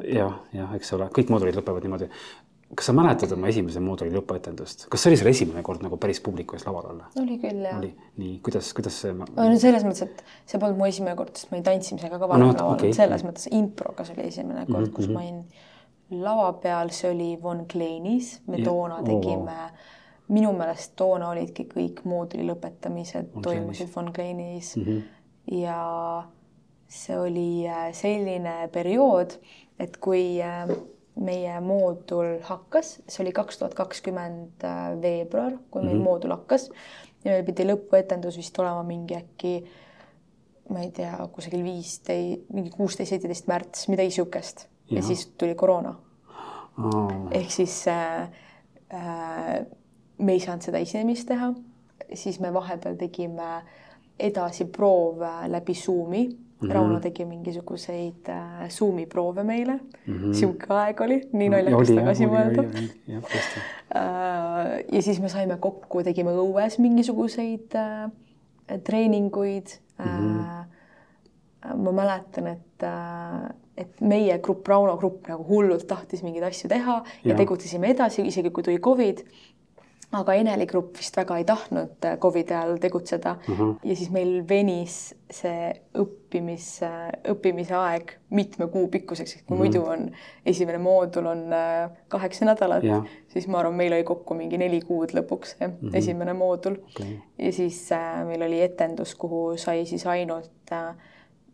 [0.08, 2.06] jah, jah, eks ole, kõik moodulid lõpevad niimoodi
[2.76, 6.22] kas sa mäletad oma esimese mooduli lõpuetendust, kas see oli sul esimene kord nagu päris
[6.24, 7.10] publiku ees laval olla?
[7.22, 7.80] oli küll, jah.
[7.80, 11.52] oli, nii, kuidas, kuidas see no selles mõttes, et see polnud mu esimene kord, sest
[11.52, 14.80] ma olin tantsimisega ka varem no, laval okay., selles mõttes improga see oli esimene kord
[14.80, 14.96] mm, -hmm.
[14.98, 15.14] kus mhm.
[15.14, 19.90] ma olin lava peal, see oli Von Kleinis, me ja, toona tegime oh,,
[20.34, 25.02] minu meelest toona olidki kõik mooduli lõpetamised Von toimusid Von Kleinis mm -hmm.
[25.62, 26.24] ja
[26.88, 29.38] see oli äh, selline periood,
[29.80, 30.70] et kui äh,
[31.16, 36.04] meie moodul hakkas, see oli kaks tuhat kakskümmend äh, veebruar, kui meil mm -hmm.
[36.04, 36.70] moodul hakkas.
[37.24, 39.54] Ja meil pidi lõpuetendus vist olema mingi äkki
[40.70, 44.98] ma ei tea, kusagil viisteist, mingi kuusteist, seitseteist märts, midagi niisugust ja.
[44.98, 45.96] ja siis tuli koroona.
[46.78, 47.12] Oh..
[47.32, 48.24] ehk siis äh,
[48.94, 49.66] äh,
[50.18, 51.52] me ei saanud seda esinemist teha,
[52.14, 53.60] siis me vahepeal tegime
[54.20, 56.24] edasi proove läbi Zoomi
[56.64, 56.74] Mm -hmm.
[56.74, 60.14] Rauno tegi mingisuguseid äh, Zoomi proove meile mm.
[60.14, 60.34] -hmm.
[60.34, 62.64] sihuke aeg oli, nii naljakas tagasi mõelda.
[63.96, 68.12] Äh, ja siis me saime kokku, tegime õues mingisuguseid äh,
[68.84, 69.68] treeninguid
[70.00, 70.06] mm.
[70.06, 70.40] -hmm.
[71.66, 76.70] Äh, ma mäletan, et äh, et meie grupp, Rauno grupp nagu hullult tahtis mingeid asju
[76.70, 79.24] teha ja, ja tegutsesime edasi, isegi kui tuli Covid
[80.14, 83.60] aga Eneli grupp vist väga ei tahtnud äh, Covidi ajal tegutseda mhm.
[83.60, 83.76] -huh.
[83.84, 86.68] ja siis meil venis see õppimis,
[87.32, 89.64] õppimise aeg mitme kuu pikkuseks, et kui mhm.
[89.64, 89.80] -huh.
[89.80, 90.12] muidu on
[90.46, 92.84] esimene moodul on äh, kaheksa nädalat,
[93.28, 95.72] siis ma arvan, meil oli kokku mingi neli kuud lõpuks mhm.
[95.72, 95.98] -huh.
[95.98, 97.18] esimene moodul okay.
[97.38, 100.96] ja siis äh, meil oli etendus, kuhu sai siis ainult äh,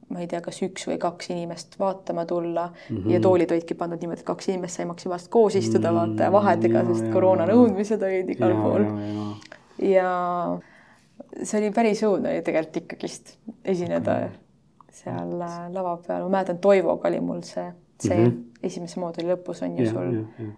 [0.09, 3.11] ma ei tea, kas üks või kaks inimest vaatama tulla mm -hmm.
[3.13, 6.09] ja toolid olidki pandud niimoodi, et kaks inimest sai maksimaalselt koos istuda mm, -hmm.
[6.09, 8.85] vaata ja vahedega, sest koroona nõudmised olid igal ja, pool.
[9.79, 10.09] ja, ja
[11.43, 14.39] see oli päris õudne oli tegelikult ikkagist esineda okay.
[15.01, 17.69] seal äh, lava peal, ma mäletan, Toivoga oli mul see,
[18.01, 18.65] see mm -hmm.
[18.71, 20.51] esimese mooduli lõpus on ju ja, sul,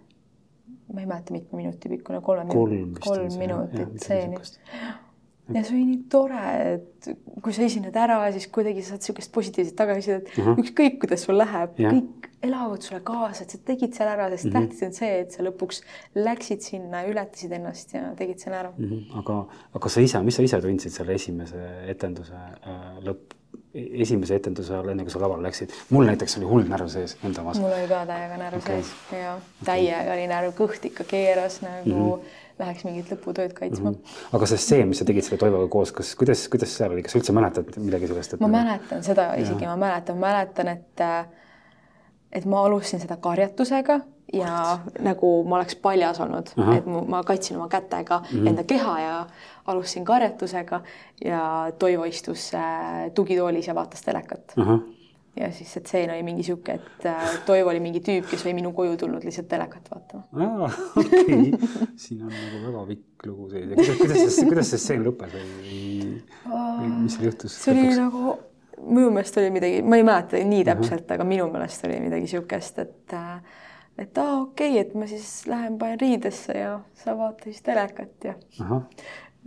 [0.92, 4.36] ma ei mäleta, mitme minuti pikkune, kolme kolm, kolm minutit stseeni
[5.54, 6.42] ja see oli nii tore,
[6.74, 7.08] et
[7.42, 10.60] kui sa esined ära, siis kuidagi saad niisugust positiivset tagasisidet uh, -huh.
[10.62, 14.56] ükskõik kuidas sul läheb, kõik elavad sulle kaasa, et sa tegid selle ära, sest mhm.
[14.56, 14.66] -huh.
[14.68, 15.82] tähtis on see, et sa lõpuks
[16.14, 18.88] läksid sinna, ületasid ennast ja tegid selle ära uh.
[18.88, 19.04] -huh.
[19.22, 19.38] aga,
[19.74, 21.62] aga sa ise, mis sa ise tundsid selle esimese
[21.94, 23.38] etenduse äh, lõpp,
[23.74, 25.72] esimese etenduse ajal, enne kui sa lavale läksid?
[25.90, 27.60] mul näiteks oli hull närv sees enda omas.
[27.60, 28.82] mul oli ka täiega närv okay.
[28.82, 32.38] sees ja täiega oli närv, kõht ikka keeras nagu uh mhm.
[32.62, 33.98] Läheks mingit lõputööd kaitsma mm.
[33.98, 34.38] -hmm.
[34.38, 37.16] aga see stseen, mis sa tegid selle Toivoga koos, kas, kuidas, kuidas seal oli, kas
[37.16, 38.38] sa üldse mäletad midagi sellest?
[38.40, 41.06] ma mäletan seda isegi, ma mäletan, mäletan, et
[42.32, 44.00] et ma alustasin seda karjatusega
[44.32, 48.48] ja nagu ma oleks paljas olnud, et ma kaitsin oma kätega mm -hmm.
[48.48, 49.26] enda keha ja
[49.66, 50.80] alustasin karjatusega
[51.24, 54.56] ja Toivo istus äh, tugitoolis ja vaatas telekat
[55.36, 58.54] ja siis see tseen oli mingi sihuke, et äh, Toivo oli mingi tüüp, kes oli
[58.58, 60.68] minu koju tulnud lihtsalt telekat vaatama.
[61.00, 64.82] okei okay., siin on nagu väga pikk lugu sees ja kuidas, kuidas see, kuidas see
[64.84, 65.82] stseen lõppes või,
[66.52, 67.56] või mis seal juhtus?
[67.64, 68.00] see oli lõpuks?
[68.02, 68.36] nagu,
[68.82, 71.18] minu meelest oli midagi, ma ei mäleta nii täpselt uh, -huh.
[71.18, 73.60] aga minu meelest oli midagi sihukest, et äh,
[73.98, 78.24] et aa, okei okay,, et ma siis lähen panen riidesse ja sa vaata siis telekat
[78.24, 78.34] ja.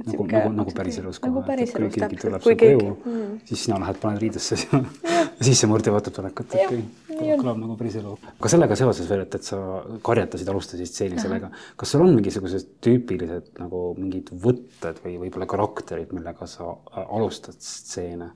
[0.03, 4.19] Nagu, nagu, nagu päriselus nagu päriselus täpselt, tuleb su koju mm., siis sina lähed, paned
[4.23, 4.81] riidesse ja
[5.45, 7.37] siis see murd vaatab telekat, okei okay.
[7.39, 8.15] kõlab nagu päriselu.
[8.33, 9.59] aga sellega seoses veel, et, et sa
[10.05, 16.11] karjatasid, alustasid stseeni sellega, kas sul on mingisugused tüüpilised nagu mingid võtted või võib-olla karakterid,
[16.15, 18.33] millega sa äh, alustad stseene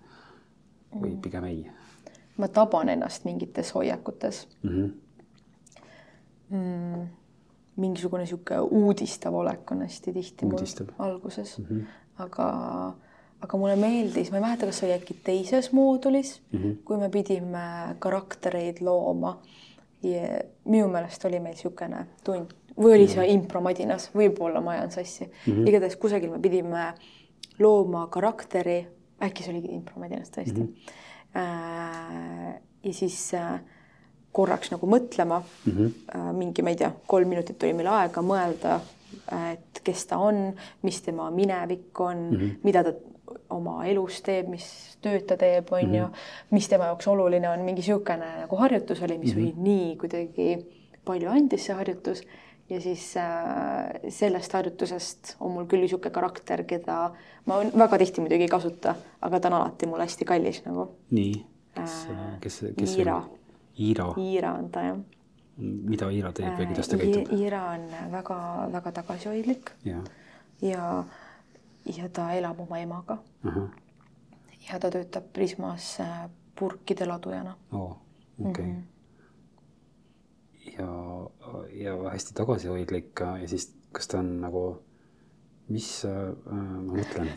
[0.95, 1.21] või mm.
[1.27, 1.61] pigem ei?
[2.39, 4.71] ma taban ennast mingites hoiakutes mm.
[4.71, 4.97] -hmm
[6.49, 7.07] mm,
[7.79, 10.87] mingisugune niisugune uudistav olek on hästi tihti uudistav.
[10.97, 11.85] mul alguses mm, -hmm.
[12.25, 12.47] aga,
[13.41, 16.75] aga mulle meeldis, ma ei mäleta, kas see oli äkki teises moodulis mm, -hmm.
[16.85, 19.41] kui me pidime karaktereid looma.
[20.65, 25.53] minu meelest oli meil niisugune tund või oli see impromadinas, võib-olla ma ajan sassi mm
[25.53, 26.93] -hmm., igatahes kusagil me pidime
[27.59, 28.87] looma karakteri,
[29.21, 30.73] äkki see oligi impromadinas tõesti mm.
[31.35, 32.61] -hmm.
[32.83, 33.59] ja siis äh,
[34.31, 35.71] korraks nagu mõtlema mm.
[35.73, 36.31] -hmm.
[36.37, 38.79] mingi, ma ei tea, kolm minutit oli meil aega mõelda,
[39.53, 40.49] et kes ta on,
[40.81, 42.59] mis tema minevik on mm, -hmm.
[42.63, 42.93] mida ta
[43.49, 44.65] oma elus teeb, mis
[45.01, 46.13] tööd ta teeb, on ju, mhm.
[46.51, 49.53] mis tema jaoks oluline on, mingi niisugune nagu harjutus oli, mis mm -hmm.
[49.57, 50.65] oli nii kuidagi
[51.05, 52.23] palju andis see harjutus
[52.69, 57.11] ja siis äh, sellest harjutusest on mul küll niisugune karakter, keda
[57.45, 60.89] ma väga tihti muidugi ei kasuta, aga ta on alati mul hästi kallis nagu.
[61.11, 63.23] nii, kes äh,, kes, kes Iira
[63.79, 64.09] Iira.
[64.19, 64.99] Iira on ta jah.
[65.59, 67.33] mida Iira teeb või kuidas ta äh, käitub?
[67.39, 70.03] Iira on väga-väga tagasihoidlik ja,
[70.63, 70.85] ja,
[71.85, 73.49] ja ta elab oma emaga uh.
[73.55, 73.67] -huh.
[74.69, 77.91] ja ta töötab Prismas äh, purkide ladujana oh,.
[78.39, 78.65] okei okay.
[78.65, 78.75] mm.
[78.75, 78.99] -hmm
[80.77, 80.87] ja,
[81.73, 84.63] ja hästi tagasihoidlik ja siis, kas ta on nagu
[85.69, 86.13] mis äh,
[86.49, 87.29] ma mõtlen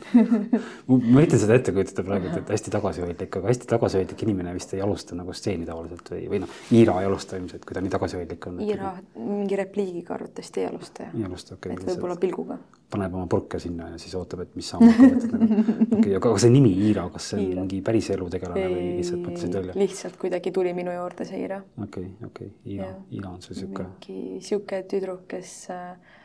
[0.89, 4.81] ma üritan seda ette kujutada praegu, et hästi tagasihoidlik, aga hästi tagasihoidlik inimene vist ei
[4.85, 8.47] alusta nagu stseeni tavaliselt või, või noh, Iira ei alusta ilmselt, kui ta nii tagasihoidlik
[8.49, 8.61] on.
[8.65, 11.11] Iira mingi repliigiga arvatavasti ei alusta.
[11.13, 11.85] ei alusta, okei okay,.
[11.85, 12.57] et võib-olla pilguga.
[12.93, 16.17] paneb oma purke sinna ja siis ootab, et mis saama hakkab, et nagu okei okay,,
[16.23, 19.77] aga see nimi Iira, kas see on mingi päris elutegelane või lihtsalt mõtlesid välja?
[19.81, 21.61] lihtsalt kuidagi tuli minu juurde see Iira.
[21.77, 23.89] okei okay,, okei okay., Iira, Iira on see sihuke.
[23.93, 26.19] mingi sihuke tüdruk, kes äh,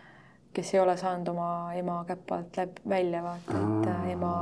[0.57, 4.33] kes ei ole saanud oma ema käpa alt läbi välja vaata, et äh, ema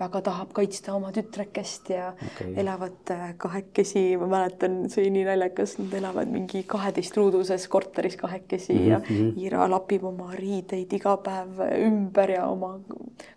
[0.00, 2.54] väga tahab kaitsta oma tütrekest ja okay.
[2.62, 8.72] elavad äh, kahekesi, ma mäletan, see oli nii naljakas, nad elavad mingi kaheteistruuduses korteris kahekesi
[8.72, 8.90] mm -hmm.
[8.90, 9.44] ja mhm.
[9.44, 12.78] Ira lapib oma riideid iga päev ümber ja oma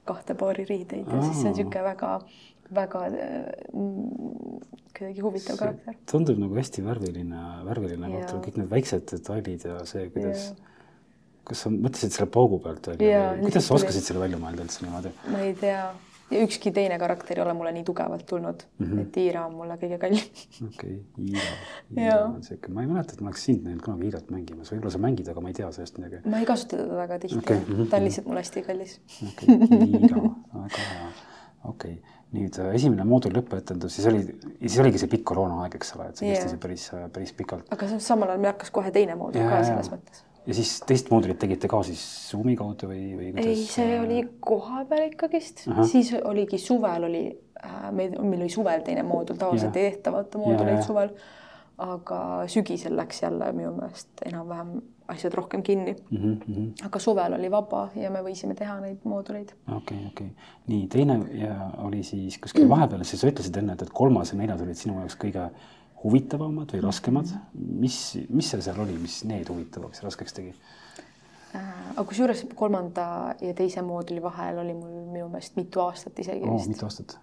[0.05, 2.19] kahte paari riideid ja siis see on niisugune väga
[2.73, 2.99] väga
[3.73, 4.59] mm,
[4.97, 5.95] kuidagi huvitav karakter.
[6.11, 10.72] tundub nagu hästi värviline, värviline kõik need väiksed detailid ja see, kuidas ja
[11.43, 14.85] kas sa mõtlesid selle paugu pealt välja või kuidas sa oskasid selle välja mõelda üldse
[14.85, 15.13] niimoodi?
[15.33, 15.85] ma ei tea
[16.33, 19.01] ja ükski teine karakter ei ole mulle nii tugevalt tulnud mm, -hmm.
[19.01, 20.23] et Iira on mulle kõige kallim.
[20.69, 21.57] okei okay,, Iira,
[21.97, 24.95] Iira on siuke, ma ei mäleta, et ma oleks sind näinud kunagi Iirat mängimas, võib-olla
[24.95, 26.23] sa mängid, aga ma ei tea sellest midagi.
[26.29, 27.91] ma ei kasuta teda väga tihti okay., mm -hmm.
[27.91, 28.99] ta on lihtsalt mulle hästi kallis.
[29.29, 31.07] okei okay,, Iira, väga hea,
[31.63, 32.19] okei okay.
[32.33, 34.25] nüüd äh, esimene moodul lõpuetendus, siis oli,
[34.59, 36.59] siis oligi see pikk koroonaaeg, eks ole, et see kestis yeah.
[36.59, 37.73] päris, päris pikalt.
[37.73, 41.11] aga samal ajal meil hakkas kohe teine moodul ja, ka selles mõttes ja siis teist
[41.11, 43.47] moodulit tegite ka siis Zoomi kaudu või, või kuidas?
[43.47, 47.23] ei, see oli kohapeal ikkagist, siis oligi suvel oli
[47.63, 51.15] äh,, meil, meil oli suvel teine moodul, tavaliselt ei tehta vaata mooduleid suvel.
[51.83, 52.17] aga
[52.47, 54.75] sügisel läks jälle minu meelest enam-vähem
[55.07, 56.17] asjad rohkem kinni mm.
[56.17, 56.85] -hmm.
[56.85, 59.53] aga suvel oli vaba ja me võisime teha neid mooduleid.
[59.67, 63.73] okei okay,, okei okay., nii teine ja oli siis kuskil vahepeal, siis sa ütlesid enne,
[63.73, 65.49] et kolmas ja neljas olid sinu jaoks kõige
[66.03, 67.97] huvitavamad või raskemad, mis,
[68.29, 70.53] mis seal seal oli, mis need huvitavaks ja raskeks tegi?
[71.55, 76.43] Äh, aga kusjuures kolmanda ja teise mooduli vahel oli mul minu meelest mitu aastat isegi
[76.47, 76.71] oh, vist.
[76.73, 77.17] mitu aastat?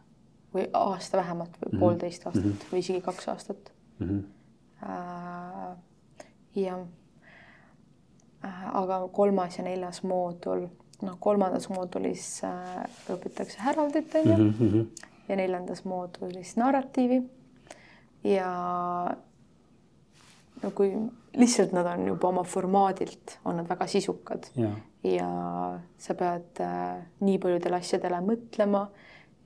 [0.54, 1.80] või aasta vähemalt või mm -hmm.
[1.80, 2.72] poolteist aastat mm -hmm.
[2.72, 4.06] või isegi kaks aastat mm.
[4.06, 4.22] -hmm.
[4.82, 5.76] Äh,
[6.54, 6.78] ja
[8.44, 10.68] äh, aga kolmas ja neljas moodul,
[11.02, 12.42] noh, kolmandas moodulis
[13.12, 14.86] õpitakse Heraldit onju mm -hmm.
[15.28, 17.22] ja neljandas moodulis narratiivi
[18.24, 18.50] ja
[20.62, 20.92] no kui
[21.36, 24.70] lihtsalt nad on juba oma formaadilt, on nad väga sisukad ja,
[25.06, 25.28] ja
[25.98, 28.86] sa pead äh, nii paljudele asjadele mõtlema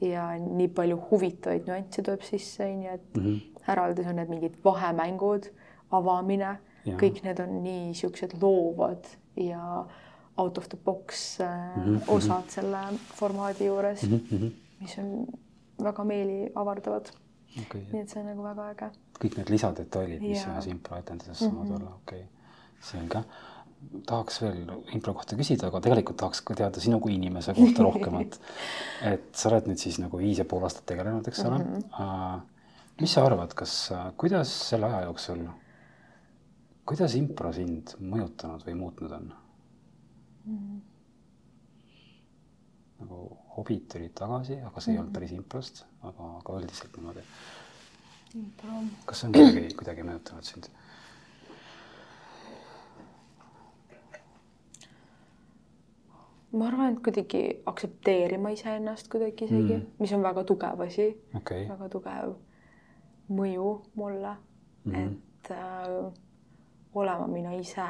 [0.05, 3.43] ja nii palju huvitavaid nüansse tuleb sisse, onju, et mm -hmm.
[3.65, 5.47] Heraldis on need mingid vahemängud,
[5.91, 9.07] avamine, kõik need on nii niisugused loovad
[9.37, 9.87] ja
[10.37, 12.01] out of the box mm -hmm.
[12.09, 12.79] osad selle
[13.15, 14.51] formaadi juures mm, -hmm.
[14.81, 15.27] mis on
[15.83, 17.11] väga meeli avardavad
[17.63, 17.83] okay..
[17.93, 18.91] nii et see on nagu väga äge.
[19.21, 21.77] kõik need lisadetailid, mis ühes improetenduses saavad mm -hmm.
[21.81, 22.31] olla, okei okay.,
[22.93, 23.25] selge
[24.07, 28.39] tahaks veel impro kohta küsida, aga tegelikult tahaks ka teada sinu kui inimese kohta rohkemat.
[29.13, 31.85] et sa oled nüüd siis nagu viis ja pool aastat tegelenud, eks ole mm.
[31.99, 32.41] -hmm.
[33.01, 35.45] mis sa arvad, kas, kuidas selle aja jooksul,
[36.87, 39.33] kuidas impro sind mõjutanud või muutnud on
[40.45, 40.59] mm?
[40.59, 40.81] -hmm.
[43.01, 44.97] nagu hobid tulid tagasi, aga see mm -hmm.
[44.97, 45.15] ei olnud mhm.
[45.15, 47.21] päris improst, aga, aga üldiselt niimoodi.
[49.07, 50.71] kas see on kuidagi, kuidagi mõjutanud sind?
[56.55, 61.69] ma arvan, et kuidagi aktsepteerima iseennast kuidagi isegi mm., mis on väga tugev asi okay.,
[61.69, 62.35] väga tugev
[63.29, 64.37] mõju mulle
[64.85, 65.09] mm, -hmm.
[65.09, 66.13] et äh,
[66.95, 67.89] olema mina ise,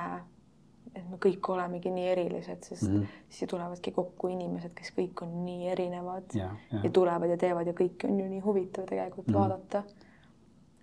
[1.14, 3.20] me kõik olemegi nii erilised, sest mm -hmm.
[3.28, 6.80] siis tulevadki kokku inimesed, kes kõik on nii erinevad ja, ja.
[6.84, 9.38] ja tulevad ja teevad ja kõik on ju nii huvitav tegelikult mm -hmm.
[9.38, 9.82] vaadata.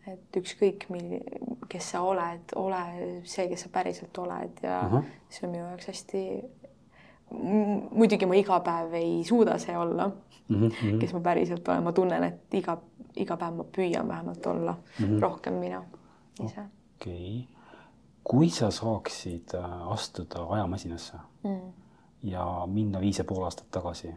[0.07, 0.87] et ükskõik,
[1.69, 2.79] kes sa oled, ole
[3.23, 5.03] see, kes sa päriselt oled ja mm -hmm.
[5.29, 6.23] see on minu jaoks hästi
[7.31, 10.09] muidugi ma iga päev ei suuda see olla
[10.47, 10.99] mm, -hmm.
[10.99, 12.77] kes ma päriselt olen, ma tunnen, et iga,
[13.15, 15.21] iga päev ma püüan vähemalt olla mm -hmm.
[15.21, 15.83] rohkem mina
[16.45, 16.61] ise.
[17.01, 17.50] okei okay.,
[18.31, 21.71] kui sa saaksid äh, astuda ajamasinasse mm.
[22.31, 24.13] ja minna viis ja pool aastat tagasi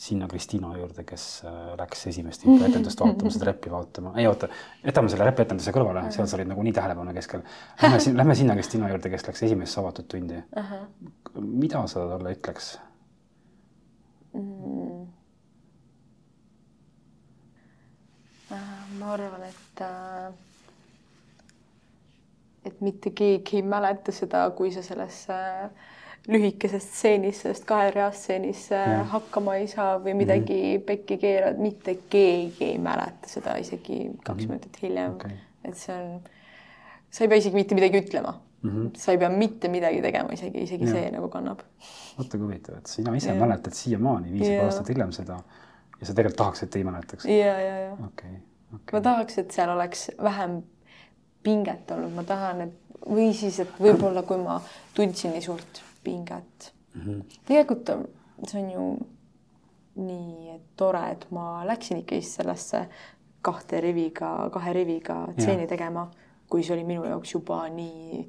[0.00, 4.48] sinna Kristiina juurde, kes äh, läks esimest etendust vaatama, seda räppi vaatama, ei oota,
[4.82, 7.44] jätame selle räpietenduse kõrvale, seal sa olid nagunii tähelepanu keskel.
[7.82, 10.74] Lähme lähme sinna Kristiina juurde, kes läks esimest avatud tundi uh.
[10.74, 11.40] -huh.
[11.44, 12.72] mida sa talle ütleks
[14.34, 15.08] mm.?
[18.98, 20.32] ma arvan, et äh,
[22.70, 25.88] et mitte keegi ei mäleta seda, kui sa sellesse äh,
[26.28, 28.74] lühikesest stseenist, sellest kahereast stseenist
[29.12, 30.84] hakkama ei saa või midagi mm -hmm.
[30.86, 34.48] pekki keerad, mitte keegi ei mäleta seda isegi kaks mm -hmm.
[34.48, 35.38] minutit hiljem okay..
[35.64, 36.20] et see on,
[37.10, 38.70] sa ei pea isegi mitte midagi ütlema mm.
[38.70, 38.90] -hmm.
[38.96, 40.90] sa ei pea mitte midagi tegema, isegi, isegi ja.
[40.90, 41.60] see nagu kannab.
[42.18, 43.34] vaata kui huvitav, et sina ise ja.
[43.34, 45.40] mäletad siiamaani viis aastat hiljem seda
[46.00, 47.24] ja sa tegelikult tahaks, et ei mäletaks.
[47.24, 47.92] ja, ja, ja.
[47.92, 48.30] okei okay.
[48.74, 50.62] okay., ma tahaks, et seal oleks vähem
[51.42, 54.58] pinget olnud, ma tahan, et või siis, et võib-olla kui ma
[54.94, 57.00] tundsin nii suurt pinget mm.
[57.00, 57.38] -hmm.
[57.48, 57.90] tegelikult
[58.46, 58.84] see on ju
[60.00, 62.86] nii tore, et ma läksin ikkagi sellesse
[63.42, 66.10] kahte riviga, kahe riviga tseeni tegema,
[66.48, 68.24] kui see oli minu jaoks juba nii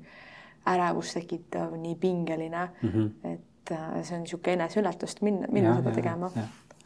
[0.72, 3.34] ärevust tekitav, nii pingeline mm, -hmm.
[3.34, 6.32] et äh, see on niisugune eneseületust minna, minna ja, seda ja, tegema.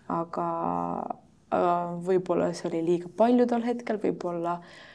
[0.07, 0.47] aga,
[1.51, 1.75] aga
[2.07, 4.94] võib-olla see oli liiga palju tol hetkel, võib-olla äh,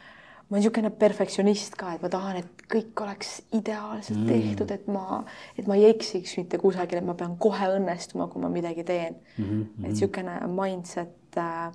[0.51, 4.26] ma olen niisugune perfektsionist ka, et ma tahan, et kõik oleks ideaalselt mm.
[4.26, 5.20] tehtud, et ma,
[5.55, 9.14] et ma ei eksiks mitte kusagil, et ma pean kohe õnnestuma, kui ma midagi teen
[9.14, 9.44] mm.
[9.44, 9.84] -hmm.
[9.84, 11.70] et niisugune mindset äh,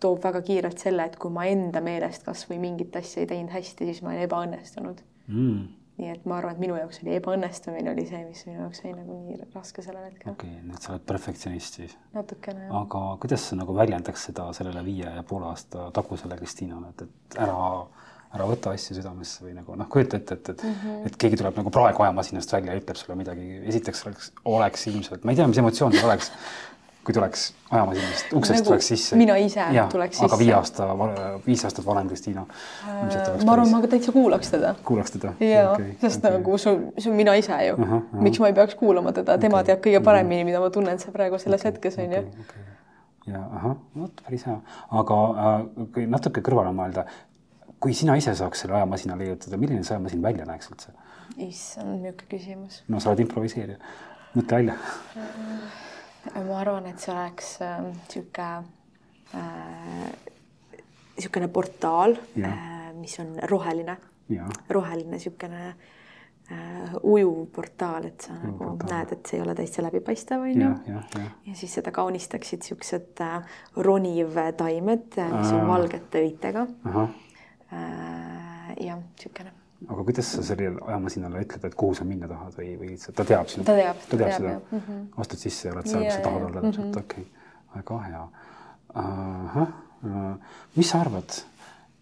[0.00, 3.90] toob väga kiirelt selle, et kui ma enda meelest kasvõi mingit asja ei teinud hästi,
[3.90, 5.66] siis ma olen ebaõnnestunud mm.
[5.98, 8.94] nii et ma arvan, et minu jaoks oli ebaõnnestumine oli see, mis minu jaoks oli
[8.94, 10.32] nagu nii raske sellel hetkel.
[10.36, 11.98] okei okay,, et sa oled perfektsionist siis?
[12.14, 12.66] natukene.
[12.82, 17.38] aga kuidas sa nagu väljendaks seda sellele viie ja poole aasta tagusele Kristiinale, et, et
[17.46, 17.60] ära
[18.34, 21.08] ära võta asju südamesse või nagu noh, kujuta ette, et, et mm, -hmm.
[21.08, 25.24] et keegi tuleb nagu praegu ajamasinast välja ja ütleb sulle midagi, esiteks oleks, oleks ilmselt,
[25.24, 26.32] ma ei tea, mis emotsioon tal oleks,
[27.04, 29.16] kui tuleks ajamasinast, uksest nagu tuleks sisse.
[29.20, 30.26] mina ise ja, tuleks sisse.
[30.26, 30.88] aga viie aasta,
[31.46, 32.46] viis aastat vanem Kristiina.
[33.44, 34.74] ma arvan, ma ka täitsa kuulaks teda.
[34.84, 35.34] kuulaks teda?
[35.40, 36.38] jaa okay,, sest okay.
[36.38, 37.80] nagu see on, see on mina ise ju uh.
[37.80, 38.28] -huh, uh -huh.
[38.28, 39.66] miks ma ei peaks kuulama teda, tema okay.
[39.66, 40.04] teab kõige mhm.
[40.04, 40.52] paremini uh, -huh.
[40.52, 42.72] mida ma tunnen see praegu selles okay, hetkes on okay, ju okay
[43.26, 44.56] ja ahah, vot päris hea,
[44.90, 47.06] aga äh, natuke kõrvale mõelda,
[47.84, 50.94] kui sina ise saaks selle ajamasina leiutada, milline see ajamasin välja näeks üldse?
[51.44, 52.82] issand, niisugune küsimus.
[52.88, 53.78] no sa oled improviseerija,
[54.36, 54.76] mõtle välja.
[56.34, 58.52] ma arvan, et see oleks niisugune
[59.34, 60.14] äh,
[61.16, 63.98] niisugune äh, portaal, äh, mis on roheline,
[64.70, 68.94] roheline niisugune äh, ujuv portaal, et sa nagu portaal.
[68.94, 70.72] näed, et see ei ole täitsa läbipaistev, onju.
[71.50, 77.20] ja siis seda kaunistaksid siuksed äh, roniv taimed, mis on valgete õitega Äh,
[78.80, 79.52] jah, niisugune.
[79.88, 83.24] aga kuidas sa sellele ajamasinale ütled, et kuhu sa minna tahad või, või lihtsalt ta
[83.28, 83.64] teab sinu?
[83.68, 85.06] ta teab, ta teab seda mm, -hmm.
[85.24, 87.26] astud sisse ja oled seal, kus sa tahad olla täpselt -hmm., okei
[87.74, 88.28] väga hea.
[88.96, 90.38] äh,
[90.76, 91.40] mis sa arvad,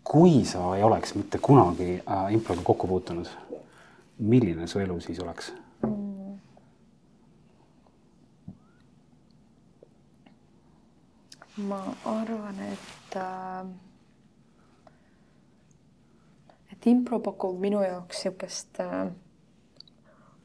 [0.05, 3.29] kui sa ei oleks mitte kunagi äh, improga kokku puutunud,
[4.19, 5.53] milline su elu siis oleks
[5.83, 6.39] mm.?
[11.57, 13.92] ma arvan, et äh
[16.83, 19.11] et impro pakub minu jaoks niisugust äh,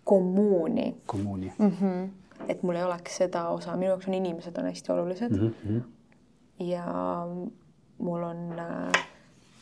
[0.04, 1.72] kommuuni kommuuni mm.
[1.72, 2.10] -hmm.
[2.48, 5.54] et mul ei oleks seda osa, minu jaoks on inimesed on hästi olulised mm.
[5.66, 5.82] -hmm.
[6.64, 6.86] ja
[7.98, 9.08] mul on äh,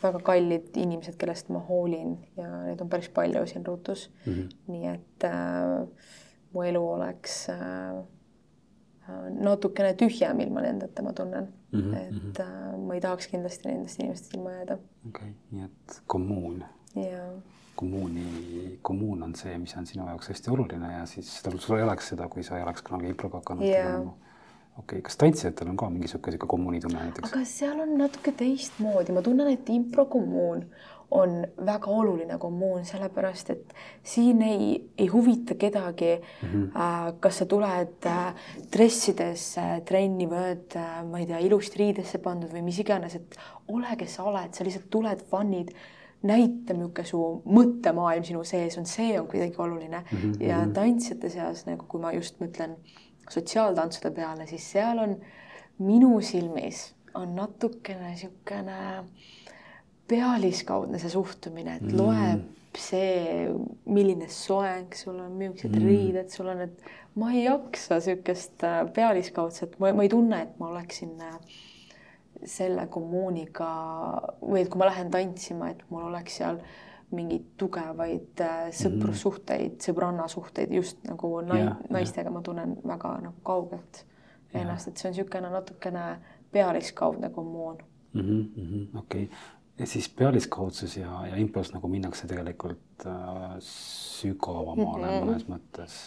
[0.04, 4.50] väga kallid inimesed, kellest ma hoolin ja neid on päris palju siin Ruutus Mm -hmm.
[4.68, 5.88] nii et äh,
[6.54, 8.04] mu elu oleks äh,
[9.40, 12.30] natukene tühjem ilma nendeta, ma tunnen mm, Mhm, -hmm.
[12.30, 16.64] et äh, ma ei tahaks kindlasti nendest inimestest ilma jääda okei okay., nii et kommuun
[16.96, 17.24] ja
[17.76, 22.08] kommuuni, kommuun on see, mis on sinu jaoks hästi oluline ja siis sul, ei oleks
[22.14, 23.84] seda, kui sa ei oleks kunagi improga hakanud Jaa.
[23.84, 24.14] tegema.
[24.78, 27.34] okei okay., kas tantsijatel on ka mingi sihuke, sihuke kommuunitunne näiteks?
[27.34, 30.66] aga seal on natuke teistmoodi, ma tunnen, et improkommuun
[31.12, 36.64] on väga oluline kommuun, sellepärast et siin ei, ei huvita kedagi mm, Mhm.
[36.64, 36.82] -hmm.
[36.82, 38.34] äh, kas sa tuled äh,
[38.72, 43.16] dressides äh, trenni või oled äh,, ma ei tea, ilusti riidesse pandud või mis iganes,
[43.16, 43.38] et
[43.68, 45.72] ole, kes sa oled, sa lihtsalt tuled, fännid,
[46.24, 50.18] näita, milline su mõttemaailm sinu sees on, see on kuidagi oluline mm.
[50.18, 50.44] Mhm, -hmm.
[50.44, 52.76] ja tantsijate seas nagu, kui ma just mõtlen
[53.30, 55.18] sotsiaaltantsude peale, siis seal on
[55.80, 59.04] minu silmis on natukene niisugune
[60.08, 62.46] pealiskaudne see suhtumine, et loeb
[62.78, 63.50] see,
[63.86, 65.86] milline soeng sul on, millised mm.
[65.86, 66.90] riided sul on, et
[67.20, 71.38] ma ei jaksa niisugust äh, pealiskaudset, ma, ei tunne, et ma oleksin äh,
[72.46, 73.70] selle kommuuniga
[74.42, 76.60] või et kui ma lähen tantsima, et mul oleks seal
[77.16, 81.82] mingeid tugevaid äh, sõprussuhteid, sõbrannasuhteid just nagu nai, jah.
[81.94, 84.04] naistega ma tunnen väga nagu kaugelt
[84.56, 86.06] ennast, et see on niisugune natukene
[86.52, 87.78] pealiskaudne kommuun.
[88.14, 89.38] mm -hmm, okei okay.
[89.84, 95.12] Siis pealiskaudsus ja, ja impros nagu minnakse tegelikult äh, sügavamale mm.
[95.12, 95.26] -hmm.
[95.26, 95.98] mõnes mõttes.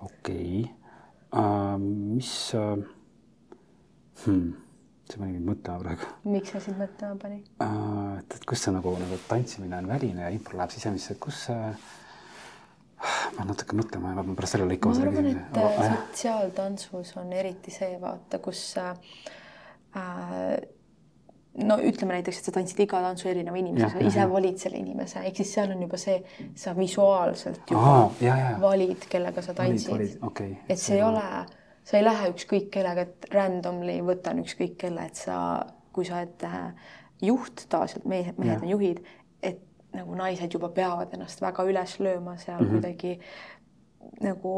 [0.00, 1.42] okei okay.
[1.42, 2.78] äh, mis äh,
[4.24, 4.52] hmm,
[5.10, 7.42] see pani mind mõtlema praegu miks see sind mõtlema pani?
[7.60, 11.44] äh, et, et kus see nagu, nagu tantsimine on väline ja impro läheb sisemisse, kus
[11.50, 11.72] see
[12.98, 17.32] ma pean natuke mõtlema ja ma pärast selle lõikama ma arvan, et äh, sotsiaaltantsus on
[17.36, 18.96] eriti see, vaata, kus äh,
[21.64, 24.30] no ütleme näiteks, et sa tantsid iga tantsu erineva inimesega, ise jah.
[24.30, 26.18] valid selle inimese, ehk siis seal on juba see,
[26.58, 28.60] sa visuaalselt juba Aa, ja, ja, ja.
[28.62, 30.18] valid, kellega sa tantsid.
[30.22, 30.56] okei.
[30.68, 31.24] et see ei ole,
[31.84, 35.38] sa ei lähe ükskõik kellega, et randomly võtan ükskõik kelle, et sa,
[35.92, 36.90] kui sa oled äh,
[37.22, 38.66] juht, tavaliselt mehed, mehed Jah.
[38.66, 39.00] on juhid,
[39.42, 39.62] et
[39.96, 42.72] nagu naised juba peavad ennast väga üles lööma seal mm -hmm.
[42.76, 43.18] kuidagi
[44.20, 44.52] nagu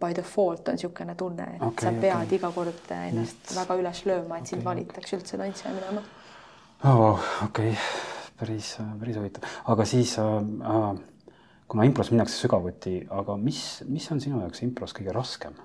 [0.00, 2.38] by default on niisugune tunne, et Okei, sa pead okei.
[2.38, 3.56] iga kord ennast Nii.
[3.56, 6.02] väga üles lööma, et sind Okei, valitakse üldse tantsija minema.
[6.84, 7.76] Oh, okei okay.,
[8.38, 10.36] päris, päris huvitav, aga siis äh,
[10.74, 11.00] äh,
[11.68, 15.58] kuna impros minnakse sügavuti, aga mis, mis on sinu jaoks impros kõige raskem?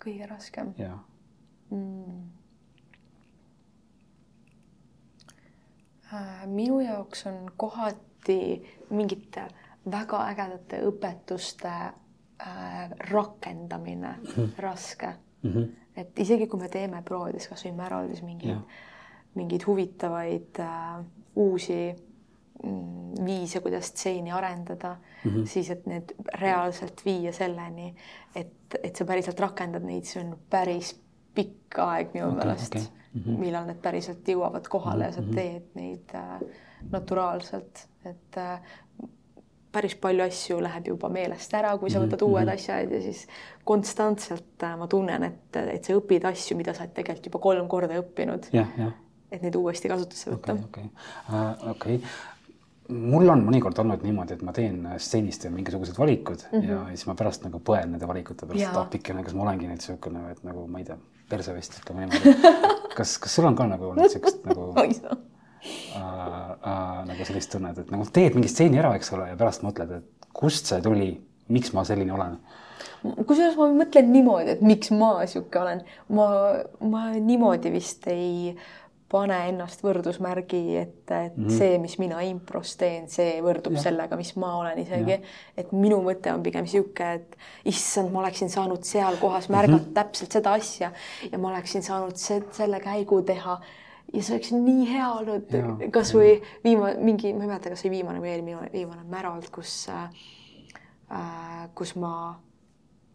[0.00, 0.94] kõige raskem ja
[1.70, 2.28] mm..
[6.10, 8.40] Äh, minu jaoks on kohati
[8.90, 9.44] mingite
[9.90, 14.48] väga ägedate õpetuste äh, rakendamine mm -hmm.
[14.58, 15.12] raske
[15.42, 15.52] mm.
[15.52, 15.68] -hmm.
[15.96, 18.56] Et isegi kui me teeme proovides kasvõi Märaldis mingeid
[19.34, 21.04] mingeid huvitavaid äh,
[21.36, 21.94] uusi
[22.64, 25.36] mm, viise, kuidas stseeni arendada mm, Mhm.
[25.36, 25.46] -hmm.
[25.46, 27.94] siis et need reaalselt viia selleni,
[28.34, 30.94] et, et sa päriselt rakendad neid, see on päris
[31.34, 32.88] pikk aeg minu Okei, meelest okei.
[33.14, 33.40] Mhm.
[33.40, 36.40] millal need päriselt jõuavad kohale ja sa teed neid äh,
[36.90, 38.60] naturaalselt, et äh,
[39.72, 42.54] päris palju asju läheb juba meelest ära, kui sa Mhm, võtad uued mhm.
[42.54, 43.26] asjad ja siis
[43.64, 47.68] konstantselt äh, ma tunnen, et, et sa õpid asju, mida sa oled tegelikult juba kolm
[47.70, 48.50] korda õppinud,
[49.30, 50.90] et neid uuesti kasutusse võtta okei,
[51.30, 52.00] okei, okei.
[52.88, 56.70] mul on mõnikord olnud niimoodi, et ma teen stseenist mingisugused valikud mm -hmm.
[56.70, 60.30] ja siis ma pärast nagu põen nende valikute pärast, appikene, kas ma olengi nüüd niisugune,
[60.32, 60.98] et nagu ma ei tea,
[61.30, 62.54] persevest ütleme niimoodi.
[62.98, 65.18] kas, kas sul on ka nagu olnud niisugust nagu äh, äh,
[65.94, 70.28] nagu sellist tunnet, et nagu teed mingi stseeni ära, eks ole, ja pärast mõtled, et
[70.32, 71.12] kust see tuli,
[71.48, 72.38] miks ma selline olen
[73.00, 75.80] kusjuures ma mõtlen niimoodi, et miks ma sihuke olen,
[76.16, 76.28] ma,
[76.84, 78.54] ma niimoodi vist ei
[79.10, 81.56] pane ennast võrdusmärgi, et, et mm -hmm.
[81.58, 83.82] see, mis mina impros teen, see võrdub ja.
[83.88, 85.18] sellega, mis ma olen isegi.
[85.56, 89.88] et minu mõte on pigem niisugune, et issand, ma oleksin saanud seal kohas märgata mm
[89.88, 89.94] -hmm.
[89.94, 90.92] täpselt seda asja
[91.32, 93.60] ja ma oleksin saanud se selle käigu teha
[94.14, 95.56] ja see oleks nii hea olnud
[95.94, 100.06] kasvõi viimane mingi, ma ei mäleta, kas see viimane või eelmine viimane Märold, kus äh,
[101.10, 102.14] äh, kus ma,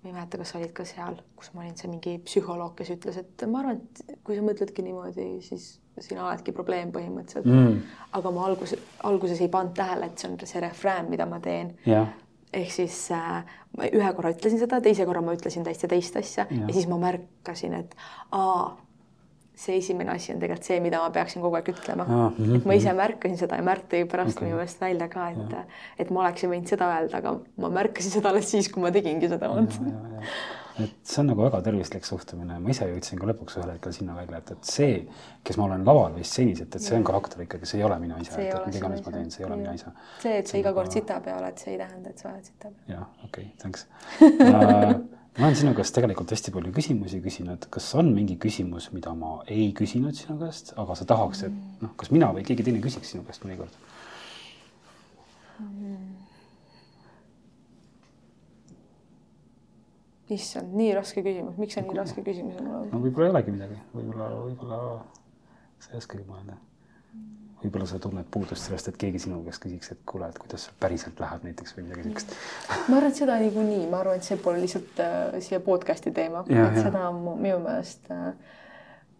[0.02, 2.94] ma ei mäleta, kas sa olid ka seal, kus ma olin see mingi psühholoog, kes
[2.96, 7.82] ütles, et ma arvan, et kui sa mõtledki niimoodi, siis sina oledki probleem põhimõtteliselt mm..
[8.18, 11.76] aga ma alguses, alguses ei pannud tähele, et see on see refrään, mida ma teen.
[11.88, 12.12] jah,
[12.56, 13.44] ehk siis äh,
[13.78, 16.66] ma ühe korra ütlesin seda, teise korra ma ütlesin täitsa teist asja Jah.
[16.68, 17.96] ja siis ma märkasin, et
[18.36, 18.76] aa,
[19.56, 22.06] see esimene asi on tegelikult see, mida ma peaksin kogu aeg ütlema.
[22.08, 24.50] Aa, mhm, et ma ise märkasin seda ja Märt tõi pärast Okei.
[24.50, 28.34] minu meelest välja ka, et, et ma oleksin võinud seda öelda, aga ma märkasin seda
[28.34, 29.52] alles siis, kui ma tegingi seda.
[30.84, 34.18] et see on nagu väga tervislik suhtumine, ma ise jõudsin ka lõpuks ühel hetkel sinna
[34.18, 34.94] välja, et, et see,
[35.48, 38.00] kes ma olen laval või stseenis, et, et see on karakter ikkagi, see ei ole
[38.04, 39.96] mina ise, et, et mida iganes ma teen, see ei ole mina ise.
[40.20, 42.50] see, et sa iga kord väga- sita peal oled, see ei tähenda, et sa oled
[42.52, 42.98] sita peal.
[42.98, 43.88] jah, okei okay,, thanks.
[44.20, 45.00] Uh,
[45.38, 49.38] ma olen sinu käest tegelikult hästi palju küsimusi küsinud, kas on mingi küsimus, mida ma
[49.52, 53.12] ei küsinud sinu käest, aga sa tahaks, et noh, kas mina või keegi teine küsiks
[53.16, 53.84] sinu käest mõnikord?
[60.36, 63.78] issand, nii raske küsimus, miks see nii raske küsimus on no võib-olla ei olegi midagi,
[63.94, 64.80] võib-olla, võib-olla
[65.84, 66.58] sa ei oskagi mõelda.
[67.66, 71.20] Võib-olla sa tunned puudust sellest, et keegi sinu käest küsiks, et kuule, et kuidas päriselt
[71.22, 72.36] läheb näiteks või midagi siukest.
[72.90, 76.44] ma arvan, et seda niikuinii, ma arvan, et see pole lihtsalt äh, siia podcast'i teema,
[76.46, 76.78] et jah.
[76.78, 78.30] seda minu meelest äh,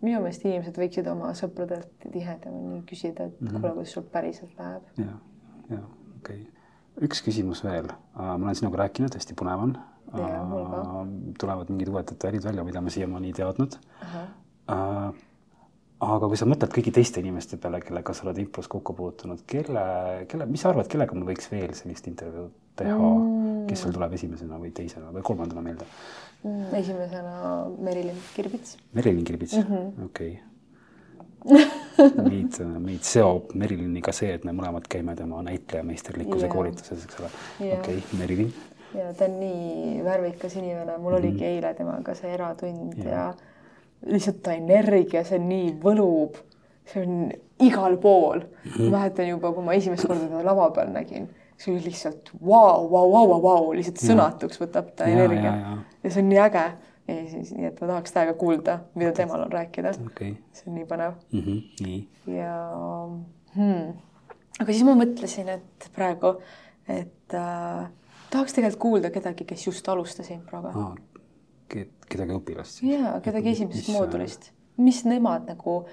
[0.06, 3.60] minu meelest inimesed võiksid oma sõpradelt tihedamini küsida, et mm -hmm.
[3.60, 4.84] kuule, kuidas sul päriselt läheb.
[4.98, 5.18] ja,
[5.70, 5.82] ja
[6.20, 7.08] okei okay.
[7.10, 9.78] üks küsimus veel, ma olen sinuga rääkinud, hästi põnev on.
[10.16, 10.28] Ja,
[10.72, 10.82] ka.
[11.40, 13.74] tulevad mingid uued detailid välja, mida ma siiamaani ei teadnud.
[14.02, 15.14] ahah,
[16.00, 20.26] aga kui sa mõtled kõigi teiste inimeste peale, kellega sa oled impros kokku puutunud, kelle,
[20.28, 24.14] kelle, mis sa arvad, kellega mul võiks veel sellist intervjuud teha mm., kes sul tuleb
[24.14, 25.86] esimesena või teisena või kolmandana meelde?
[26.44, 27.38] Mm, esimesena
[27.80, 28.76] Merilin Kirbits.
[28.94, 29.74] Merilin Kirbits mm Mhm.
[29.76, 30.40] -hmm., okei
[31.46, 32.22] okay.
[32.30, 36.54] meid, meid seob Meriliniga see, et me mõlemad käime tema näitlejameisterlikkuse Jaa.
[36.54, 37.30] koolituses, eks ole.
[37.60, 37.80] Jaa.
[37.80, 38.54] okei okay,, Merilin
[38.96, 43.08] ja ta on nii värvikas inimene, mul oligi eile temaga see eratund Mhm.
[43.08, 43.14] Jah.
[43.14, 43.34] ja
[44.06, 46.38] lihtsalt ta energia, see nii võlub,
[46.90, 47.32] see on
[47.64, 48.90] igal pool mm.
[48.90, 52.90] Ma mäletan juba, kui ma esimest korda teda lava peal nägin, see oli lihtsalt vau,
[52.92, 55.78] vau, vau, vau, lihtsalt sõnatuks võtab ta Ja, energia ja, ja.
[56.04, 56.66] ja see on nii äge.
[57.08, 59.96] ja siis, nii et ma tahaks täiega kuulda, mida temal on rääkida.
[60.08, 60.36] okay.
[60.58, 61.86] see on nii põnev mm, -hmm.
[61.86, 62.56] nii ja
[63.56, 63.94] hmm.
[64.60, 66.36] aga siis ma mõtlesin, et praegu,
[66.88, 67.86] et äh,
[68.34, 70.96] tahaks tegelikult kuulda kedagi, kes just alustas improga ah,,
[72.10, 72.84] kedagi õpilast.
[72.86, 75.84] ja kedagi esimesest äh, moodulist, mis nemad nagu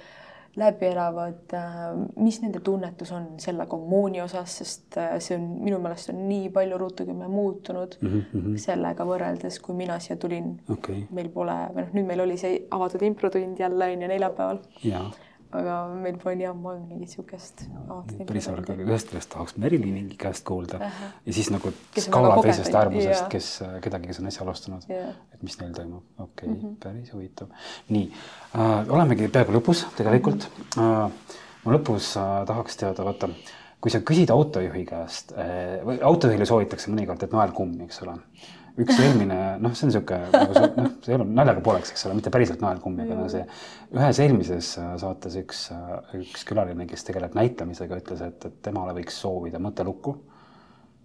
[0.57, 1.55] läbi elavad,
[2.21, 6.51] mis nende tunnetus on selle kommuuni osas, sest äh, see on minu meelest on nii
[6.53, 8.57] palju ruutukümme muutunud mm mhm.
[8.61, 10.55] sellega võrreldes, kui mina siia tulin.
[10.71, 14.65] okei, meil pole, või noh, nüüd meil oli see avatud improtund jälle on ju neljapäeval,
[14.85, 15.07] ja
[15.53, 20.45] aga meil pole nii ammu mingit avatud päris arg, aga ühest küljest tahaks Merilini käest
[20.49, 21.15] kuulda Ahah.
[21.27, 23.51] ja siis nagu skaala teisest äärmusest kes,
[23.85, 25.13] kedagi, kes on äsja alustanud Jaa.
[25.35, 26.77] et mis neil toimub, okei okay, mm, -hmm.
[26.83, 27.49] päris huvitav.
[27.89, 28.07] nii
[28.57, 30.81] äh,, olemegi peaaegu lõpus tegelikult Mhm.
[30.85, 31.11] äh,.
[31.65, 33.29] ma lõpus äh, tahaks teada, vaata,
[33.81, 38.17] kui sa küsid autojuhi käest äh, autojuhile soovitakse mõnikord, et nael kummi, eks ole.
[38.81, 42.07] Üks eelmine, noh, see on niisugune nagu see, noh, see ei ole naljaga pooleks, eks
[42.09, 43.45] ole, mitte päriselt nael kummi, aga no see
[43.93, 45.67] ühes eelmises saates üks,
[46.17, 50.17] üks külaline, kes tegeleb näitlemisega, ütles, et, et temale võiks soovida mõttelukku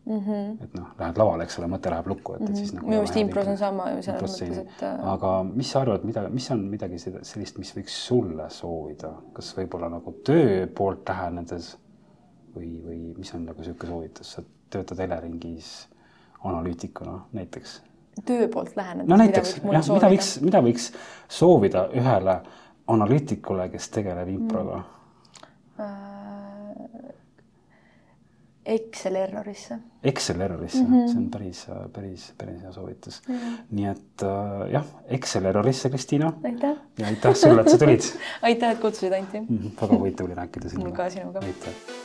[0.08, 0.20] mm.
[0.20, 0.64] -hmm.
[0.64, 2.90] et noh, lähed lavale, eks ole, mõte läheb lukku, et, et siis nagu Mhm.
[2.92, 5.82] minu meelest ei ole impros on sama ju selles mõttes, et äh, aga mis sa
[5.82, 11.10] arvad, mida, mis on midagi sellist, mis võiks sulle soovida, kas võib-olla nagu töö poolt
[11.10, 11.76] lähenedes
[12.56, 15.88] või, või mis on nagu niisugune soovitus, sa töötad Eleringis
[16.44, 17.82] analüütikuna näiteks
[18.26, 20.92] töö poolt lähenedes no näiteks jah, mida võiks, mida võiks
[21.30, 22.40] soovida ühele
[22.88, 24.82] analüütikule, kes tegeleb improga
[25.80, 26.08] äh,
[28.68, 29.78] Excel errorisse.
[30.04, 31.12] Excel errorisse mm, -hmm.
[31.12, 31.62] see on päris,
[31.94, 33.36] päris, päris hea soovitus mm.
[33.36, 33.60] -hmm.
[33.72, 38.12] nii et äh, jah, Excel errorisse, Kristiina aitäh, ja aitäh sulle, et sa tulid
[38.50, 39.40] aitäh, et kutsusid, Anti.
[39.40, 39.48] mm.
[39.48, 39.82] -hmm.
[39.82, 40.92] väga huvitav oli rääkida sinuga.
[40.92, 41.40] ka sinuga.
[41.40, 41.97] aitäh